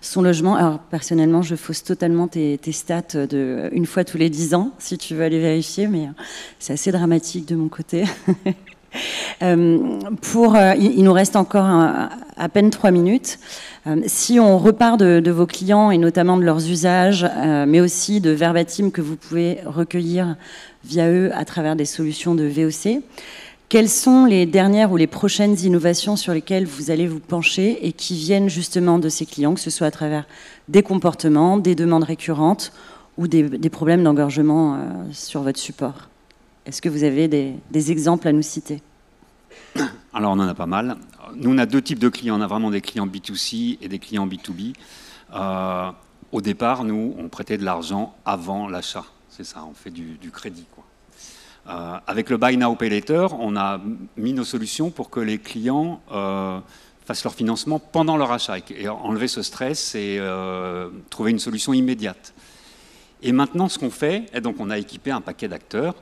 son 0.01 0.21
logement. 0.21 0.55
Alors, 0.55 0.79
personnellement, 0.79 1.41
je 1.41 1.55
fausse 1.55 1.83
totalement 1.83 2.27
tes, 2.27 2.59
stats 2.71 3.25
de 3.25 3.69
une 3.71 3.85
fois 3.85 4.03
tous 4.03 4.17
les 4.17 4.29
dix 4.29 4.53
ans, 4.53 4.71
si 4.77 4.97
tu 4.97 5.15
veux 5.15 5.23
aller 5.23 5.39
vérifier, 5.39 5.87
mais 5.87 6.07
euh, 6.07 6.23
c'est 6.59 6.73
assez 6.73 6.91
dramatique 6.91 7.45
de 7.45 7.55
mon 7.55 7.69
côté. 7.69 8.03
Euh, 9.43 9.99
pour, 10.23 10.57
il, 10.57 11.03
nous 11.03 11.13
reste 11.13 11.35
encore 11.35 11.63
à 11.63 12.49
peine 12.51 12.71
trois 12.71 12.89
minutes. 12.89 13.37
si 14.07 14.39
on 14.39 14.57
repart 14.57 14.99
de, 14.99 15.19
de, 15.19 15.29
vos 15.29 15.45
clients 15.45 15.91
et 15.91 15.99
notamment 15.99 16.37
de 16.37 16.43
leurs 16.43 16.67
usages, 16.67 17.23
mais 17.67 17.81
aussi 17.81 18.19
de 18.19 18.31
verbatim 18.31 18.89
que 18.89 19.01
vous 19.01 19.15
pouvez 19.15 19.59
recueillir 19.63 20.35
via 20.83 21.07
eux 21.07 21.29
à 21.35 21.45
travers 21.45 21.75
des 21.75 21.85
solutions 21.85 22.33
de 22.33 22.45
VOC, 22.45 23.03
quelles 23.69 23.89
sont 23.89 24.25
les 24.25 24.47
dernières 24.47 24.91
ou 24.91 24.97
les 24.97 25.07
prochaines 25.07 25.57
innovations 25.59 26.15
sur 26.15 26.33
lesquelles 26.33 26.65
vous 26.65 26.89
allez 26.89 27.07
vous 27.07 27.19
pencher 27.19 27.85
et 27.85 27.93
qui 27.93 28.15
viennent 28.15 28.49
justement 28.49 28.97
de 28.97 29.09
ces 29.09 29.27
clients, 29.27 29.53
que 29.53 29.59
ce 29.59 29.69
soit 29.69 29.85
à 29.85 29.91
travers 29.91 30.25
des 30.67 30.81
comportements, 30.81 31.57
des 31.57 31.75
demandes 31.75 32.03
récurrentes 32.03 32.73
ou 33.17 33.27
des, 33.27 33.69
problèmes 33.69 34.03
d'engorgement 34.03 34.75
euh, 34.75 34.77
sur 35.11 35.43
votre 35.43 35.59
support? 35.59 36.09
Est-ce 36.65 36.81
que 36.81 36.89
vous 36.89 37.03
avez 37.03 37.27
des, 37.27 37.91
exemples 37.91 38.27
à 38.27 38.31
nous 38.31 38.41
citer? 38.41 38.81
Alors 40.13 40.31
on 40.31 40.39
en 40.39 40.47
a 40.47 40.55
pas 40.55 40.65
mal. 40.65 40.97
Nous 41.35 41.51
on 41.51 41.57
a 41.59 41.67
deux 41.67 41.81
types 41.81 41.99
de 41.99 42.09
clients. 42.09 42.39
On 42.39 42.41
a 42.41 42.47
vraiment 42.47 42.71
des 42.71 42.81
clients 42.81 43.07
B2C 43.07 43.77
et 43.81 43.87
des 43.87 43.99
clients 43.99 44.27
B2B. 44.27 44.73
Euh, 45.35 45.91
au 46.31 46.41
départ, 46.41 46.83
nous, 46.83 47.15
on 47.19 47.29
prêtait 47.29 47.57
de 47.57 47.65
l'argent 47.65 48.15
avant 48.25 48.67
l'achat. 48.67 49.05
C'est 49.29 49.43
ça, 49.43 49.63
on 49.69 49.73
fait 49.73 49.91
du, 49.91 50.17
du 50.17 50.31
crédit. 50.31 50.65
Quoi. 50.73 50.83
Euh, 51.69 51.99
avec 52.07 52.31
le 52.31 52.37
Buy 52.37 52.57
Now 52.57 52.75
Pay 52.75 52.89
Later, 52.89 53.27
on 53.39 53.55
a 53.55 53.79
mis 54.17 54.33
nos 54.33 54.43
solutions 54.43 54.89
pour 54.89 55.11
que 55.11 55.19
les 55.19 55.37
clients 55.37 56.01
euh, 56.11 56.59
fassent 57.05 57.23
leur 57.23 57.35
financement 57.35 57.77
pendant 57.77 58.17
leur 58.17 58.31
achat 58.31 58.57
et 58.71 58.89
enlever 58.89 59.27
ce 59.27 59.43
stress 59.43 59.93
et 59.93 60.17
euh, 60.19 60.89
trouver 61.11 61.29
une 61.29 61.39
solution 61.39 61.73
immédiate. 61.73 62.33
Et 63.21 63.31
maintenant, 63.31 63.69
ce 63.69 63.77
qu'on 63.77 63.91
fait, 63.91 64.25
et 64.33 64.41
donc 64.41 64.55
on 64.59 64.71
a 64.71 64.79
équipé 64.79 65.11
un 65.11 65.21
paquet 65.21 65.47
d'acteurs, 65.47 65.93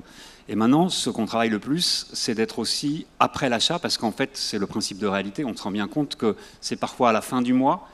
et 0.48 0.56
maintenant, 0.56 0.88
ce 0.88 1.10
qu'on 1.10 1.26
travaille 1.26 1.50
le 1.50 1.60
plus, 1.60 2.08
c'est 2.14 2.34
d'être 2.34 2.60
aussi 2.60 3.06
après 3.20 3.50
l'achat, 3.50 3.80
parce 3.80 3.98
qu'en 3.98 4.14
fait, 4.14 4.30
c'est 4.36 4.60
le 4.60 4.68
principe 4.68 4.98
de 5.00 5.08
réalité. 5.08 5.44
On 5.44 5.54
se 5.54 5.62
rend 5.62 5.72
bien 5.72 5.90
compte 5.90 6.16
que 6.16 6.38
c'est 6.62 6.78
parfois 6.78 7.10
à 7.10 7.12
la 7.12 7.20
fin 7.20 7.42
du 7.42 7.52
mois 7.52 7.90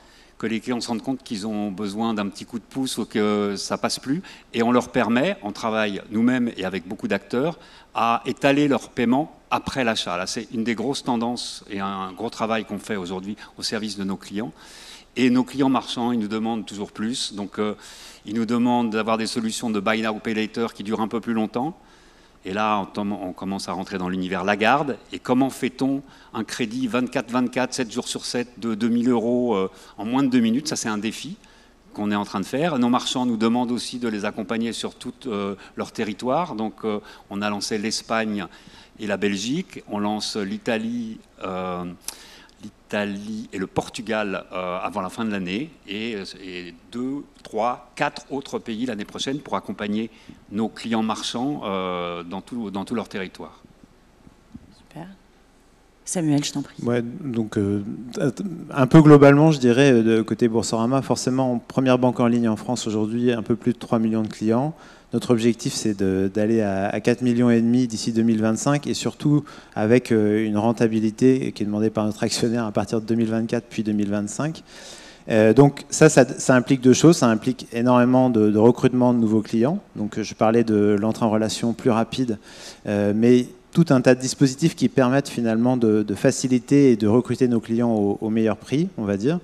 les 0.46 0.60
clients 0.60 0.80
se 0.80 0.88
rendent 0.88 1.02
compte 1.02 1.22
qu'ils 1.22 1.46
ont 1.46 1.70
besoin 1.70 2.14
d'un 2.14 2.28
petit 2.28 2.44
coup 2.44 2.58
de 2.58 2.64
pouce 2.64 2.98
ou 2.98 3.04
que 3.04 3.54
ça 3.56 3.78
passe 3.78 3.98
plus. 3.98 4.22
Et 4.52 4.62
on 4.62 4.72
leur 4.72 4.90
permet, 4.90 5.36
on 5.42 5.52
travaille 5.52 6.02
nous-mêmes 6.10 6.50
et 6.56 6.64
avec 6.64 6.86
beaucoup 6.86 7.08
d'acteurs, 7.08 7.58
à 7.94 8.22
étaler 8.26 8.68
leur 8.68 8.90
paiement 8.90 9.38
après 9.50 9.84
l'achat. 9.84 10.16
Là, 10.16 10.26
c'est 10.26 10.48
une 10.52 10.64
des 10.64 10.74
grosses 10.74 11.04
tendances 11.04 11.64
et 11.70 11.80
un 11.80 12.12
gros 12.12 12.30
travail 12.30 12.64
qu'on 12.64 12.78
fait 12.78 12.96
aujourd'hui 12.96 13.36
au 13.58 13.62
service 13.62 13.96
de 13.96 14.04
nos 14.04 14.16
clients. 14.16 14.52
Et 15.16 15.30
nos 15.30 15.44
clients 15.44 15.68
marchands, 15.68 16.10
ils 16.10 16.18
nous 16.18 16.28
demandent 16.28 16.66
toujours 16.66 16.90
plus. 16.90 17.34
Donc, 17.34 17.58
euh, 17.58 17.74
ils 18.26 18.34
nous 18.34 18.46
demandent 18.46 18.90
d'avoir 18.90 19.16
des 19.16 19.28
solutions 19.28 19.70
de 19.70 19.78
buy 19.78 20.02
now, 20.02 20.18
pay 20.18 20.34
later 20.34 20.74
qui 20.74 20.82
durent 20.82 21.00
un 21.00 21.08
peu 21.08 21.20
plus 21.20 21.34
longtemps. 21.34 21.76
Et 22.46 22.52
là, 22.52 22.86
on 22.96 23.32
commence 23.32 23.68
à 23.68 23.72
rentrer 23.72 23.96
dans 23.96 24.08
l'univers 24.08 24.44
Lagarde. 24.44 24.98
Et 25.12 25.18
comment 25.18 25.50
fait-on 25.50 26.02
un 26.34 26.44
crédit 26.44 26.88
24-24, 26.88 27.72
7 27.72 27.92
jours 27.92 28.08
sur 28.08 28.24
7 28.24 28.60
de 28.60 28.74
2000 28.74 29.08
euros 29.08 29.54
euh, 29.54 29.70
en 29.96 30.04
moins 30.04 30.22
de 30.22 30.28
2 30.28 30.40
minutes? 30.40 30.68
Ça, 30.68 30.76
c'est 30.76 30.88
un 30.88 30.98
défi 30.98 31.36
qu'on 31.94 32.10
est 32.10 32.16
en 32.16 32.24
train 32.24 32.40
de 32.40 32.46
faire. 32.46 32.78
Nos 32.78 32.90
marchands 32.90 33.24
nous 33.24 33.36
demandent 33.36 33.70
aussi 33.70 33.98
de 33.98 34.08
les 34.08 34.24
accompagner 34.24 34.72
sur 34.72 34.94
tout 34.96 35.14
leur 35.76 35.92
territoire. 35.92 36.56
Donc 36.56 36.82
on 37.30 37.40
a 37.40 37.48
lancé 37.48 37.78
l'Espagne 37.78 38.46
et 38.98 39.06
la 39.06 39.16
Belgique. 39.16 39.84
On 39.88 40.00
lance 40.00 40.36
l'Italie 40.36 41.20
l'Italie 42.64 43.48
et 43.52 43.58
le 43.58 43.66
Portugal 43.66 44.44
euh, 44.52 44.78
avant 44.78 45.00
la 45.00 45.10
fin 45.10 45.24
de 45.24 45.30
l'année 45.30 45.70
et, 45.86 46.16
deux, 46.90 47.24
trois, 47.42 47.90
quatre 47.94 48.26
autres 48.30 48.58
pays 48.58 48.86
l'année 48.86 49.04
prochaine 49.04 49.40
pour 49.40 49.56
accompagner 49.56 50.10
nos 50.50 50.68
clients 50.68 51.02
marchands 51.02 51.60
euh, 51.64 52.22
dans, 52.22 52.40
tout, 52.40 52.70
dans 52.70 52.84
tout 52.84 52.94
leur 52.94 53.08
territoire. 53.08 53.62
Super. 54.76 55.08
Samuel, 56.04 56.44
je 56.44 56.52
t'en 56.52 56.62
prie. 56.62 56.76
Donc, 57.22 57.56
euh, 57.56 57.82
un 58.70 58.86
peu 58.86 59.00
globalement, 59.00 59.50
je 59.52 59.58
dirais, 59.58 60.02
de 60.02 60.20
côté 60.20 60.48
Boursorama, 60.48 61.00
forcément, 61.00 61.58
première 61.66 61.98
banque 61.98 62.20
en 62.20 62.26
ligne 62.26 62.48
en 62.48 62.56
France 62.56 62.86
aujourd'hui, 62.86 63.32
un 63.32 63.42
peu 63.42 63.56
plus 63.56 63.72
de 63.72 63.78
3 63.78 63.98
millions 63.98 64.22
de 64.22 64.28
clients. 64.28 64.74
Notre 65.14 65.30
objectif, 65.30 65.72
c'est 65.72 65.96
d'aller 65.96 66.60
à, 66.60 67.00
4 67.00 67.22
millions 67.22 67.48
et 67.48 67.60
demi 67.60 67.86
d'ici 67.86 68.12
2025 68.12 68.88
et 68.88 68.94
surtout 68.94 69.44
avec 69.76 70.10
euh, 70.10 70.44
une 70.44 70.58
rentabilité 70.58 71.52
qui 71.52 71.62
est 71.62 71.66
demandée 71.66 71.88
par 71.88 72.04
notre 72.04 72.24
actionnaire 72.24 72.66
à 72.66 72.72
partir 72.72 73.00
de 73.00 73.06
2024 73.06 73.64
puis 73.70 73.84
2025. 73.84 74.64
Euh, 75.30 75.54
donc 75.54 75.84
ça, 75.88 76.08
ça, 76.08 76.54
implique 76.56 76.80
deux 76.80 76.92
choses. 76.92 77.18
Ça 77.18 77.28
implique 77.28 77.68
énormément 77.72 78.28
de, 78.28 78.58
recrutement 78.58 79.14
de 79.14 79.18
nouveaux 79.20 79.40
clients. 79.40 79.78
Donc 79.94 80.20
je 80.20 80.34
parlais 80.34 80.64
de 80.64 80.96
l'entrée 81.00 81.24
en 81.24 81.30
relation 81.30 81.74
plus 81.74 81.90
rapide, 81.90 82.38
euh, 82.88 83.12
mais 83.14 83.46
tout 83.74 83.86
un 83.90 84.00
tas 84.00 84.14
de 84.14 84.20
dispositifs 84.20 84.74
qui 84.74 84.88
permettent 84.88 85.28
finalement 85.28 85.76
de, 85.76 86.06
faciliter 86.14 86.92
et 86.92 86.96
de 86.96 87.08
recruter 87.08 87.48
nos 87.48 87.60
clients 87.60 87.92
au, 87.92 88.30
meilleur 88.30 88.56
prix, 88.56 88.88
on 88.96 89.04
va 89.04 89.18
dire. 89.18 89.40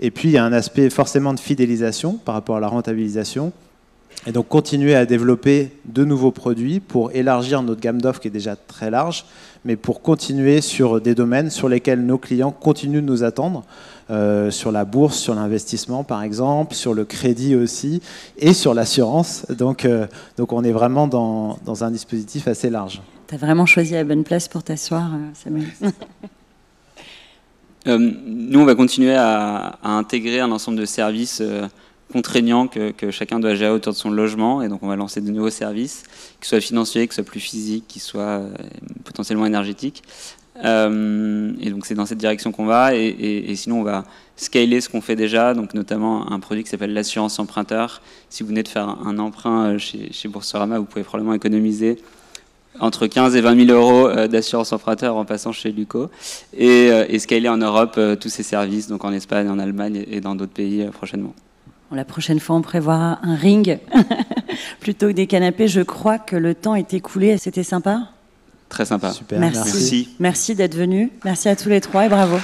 Et 0.00 0.10
puis 0.10 0.30
il 0.30 0.32
y 0.32 0.38
a 0.38 0.44
un 0.44 0.52
aspect 0.52 0.90
forcément 0.90 1.34
de 1.34 1.40
fidélisation 1.40 2.14
par 2.14 2.34
rapport 2.34 2.56
à 2.56 2.60
la 2.60 2.68
rentabilisation. 2.68 3.52
Et 4.26 4.32
donc 4.32 4.48
continuer 4.48 4.96
à 4.96 5.06
développer 5.06 5.70
de 5.84 6.04
nouveaux 6.04 6.32
produits 6.32 6.80
pour 6.80 7.12
élargir 7.12 7.62
notre 7.62 7.80
gamme 7.80 8.00
d'offres 8.00 8.20
qui 8.20 8.28
est 8.28 8.32
déjà 8.32 8.56
très 8.56 8.90
large, 8.90 9.26
mais 9.64 9.76
pour 9.76 10.02
continuer 10.02 10.60
sur 10.60 11.00
des 11.00 11.14
domaines 11.14 11.50
sur 11.50 11.68
lesquels 11.68 12.04
nos 12.04 12.18
clients 12.18 12.50
continuent 12.50 13.02
de 13.02 13.06
nous 13.06 13.22
attendre, 13.22 13.64
euh, 14.10 14.50
sur 14.50 14.72
la 14.72 14.86
bourse, 14.86 15.18
sur 15.18 15.34
l'investissement 15.34 16.04
par 16.04 16.22
exemple, 16.22 16.74
sur 16.74 16.94
le 16.94 17.04
crédit 17.04 17.54
aussi, 17.54 18.00
et 18.38 18.54
sur 18.54 18.72
l'assurance. 18.72 19.44
Donc, 19.50 19.84
euh, 19.84 20.06
on 20.38 20.64
est 20.64 20.72
vraiment 20.72 21.06
dans, 21.06 21.84
un 21.84 21.90
dispositif 21.90 22.48
assez 22.48 22.70
large. 22.70 23.02
Tu 23.28 23.34
as 23.34 23.38
vraiment 23.38 23.66
choisi 23.66 23.92
la 23.92 24.04
bonne 24.04 24.24
place 24.24 24.48
pour 24.48 24.62
t'asseoir, 24.62 25.14
euh, 25.14 25.28
Samuel. 25.34 25.68
nous, 27.86 28.60
on 28.60 28.64
va 28.64 28.74
continuer 28.74 29.14
à, 29.14 29.78
intégrer 29.82 30.40
un 30.40 30.50
ensemble 30.50 30.78
de 30.78 30.86
services 30.86 31.42
contraignant 32.12 32.68
que, 32.68 33.10
chacun 33.10 33.38
doit 33.38 33.54
gérer 33.54 33.70
autour 33.70 33.92
de 33.92 33.98
son 33.98 34.10
logement. 34.10 34.62
Et 34.62 34.68
donc, 34.68 34.82
on 34.82 34.88
va 34.88 34.96
lancer 34.96 35.20
de 35.20 35.30
nouveaux 35.30 35.50
services, 35.50 36.04
qui 36.40 36.48
soient 36.48 36.60
financiers, 36.60 37.06
qui 37.06 37.14
soient 37.14 37.24
plus 37.24 37.40
physiques, 37.40 37.84
qui 37.86 38.00
soient 38.00 38.40
euh, 38.40 38.50
potentiellement 39.04 39.46
énergétiques. 39.46 40.02
Euh, 40.64 41.52
et 41.60 41.70
donc, 41.70 41.86
c'est 41.86 41.94
dans 41.94 42.06
cette 42.06 42.18
direction 42.18 42.50
qu'on 42.50 42.66
va. 42.66 42.94
Et, 42.94 43.54
sinon, 43.56 43.80
on 43.80 43.84
va 43.84 44.04
scaler 44.36 44.80
ce 44.80 44.88
qu'on 44.88 45.00
fait 45.00 45.16
déjà, 45.16 45.54
donc 45.54 45.74
notamment 45.74 46.30
un 46.32 46.40
produit 46.40 46.64
qui 46.64 46.70
s'appelle 46.70 46.92
l'assurance 46.92 47.38
emprunteur. 47.38 48.02
Si 48.30 48.42
vous 48.42 48.48
venez 48.48 48.62
de 48.62 48.68
faire 48.68 48.88
un 48.88 49.18
emprunt 49.18 49.74
euh, 49.74 49.78
chez 49.78 50.28
Boursorama, 50.28 50.78
vous 50.78 50.84
pouvez 50.84 51.04
probablement 51.04 51.34
économiser 51.34 51.98
entre 52.80 53.06
15 53.06 53.36
et 53.36 53.40
20 53.40 53.66
000 53.66 53.78
euros 53.78 54.26
d'assurance 54.26 54.72
emprunteur 54.72 55.16
en 55.16 55.24
passant 55.24 55.52
chez 55.52 55.72
Luco 55.72 56.10
et, 56.56 56.86
et 56.86 57.18
scaler 57.18 57.48
en 57.48 57.58
Europe 57.58 57.98
tous 58.20 58.28
ces 58.28 58.42
services, 58.42 58.88
donc 58.88 59.04
en 59.04 59.12
Espagne, 59.12 59.48
en 59.48 59.58
Allemagne 59.58 60.04
et 60.10 60.20
dans 60.20 60.34
d'autres 60.34 60.52
pays 60.52 60.86
prochainement 60.92 61.34
la 61.96 62.04
prochaine 62.04 62.40
fois, 62.40 62.56
on 62.56 62.62
prévoit 62.62 63.18
un 63.22 63.34
ring 63.34 63.78
plutôt 64.80 65.08
que 65.08 65.12
des 65.12 65.26
canapés. 65.26 65.68
Je 65.68 65.80
crois 65.80 66.18
que 66.18 66.36
le 66.36 66.54
temps 66.54 66.74
est 66.74 66.94
écoulé. 66.94 67.38
C'était 67.38 67.62
sympa? 67.62 68.08
Très 68.68 68.84
sympa. 68.84 69.12
Super. 69.12 69.40
Merci. 69.40 70.10
Merci, 70.18 70.54
d'être 70.54 70.74
venu. 70.74 71.10
Merci 71.24 71.48
à 71.48 71.56
tous 71.56 71.68
les 71.68 71.80
trois 71.80 72.06
et 72.06 72.08
bravo. 72.08 72.38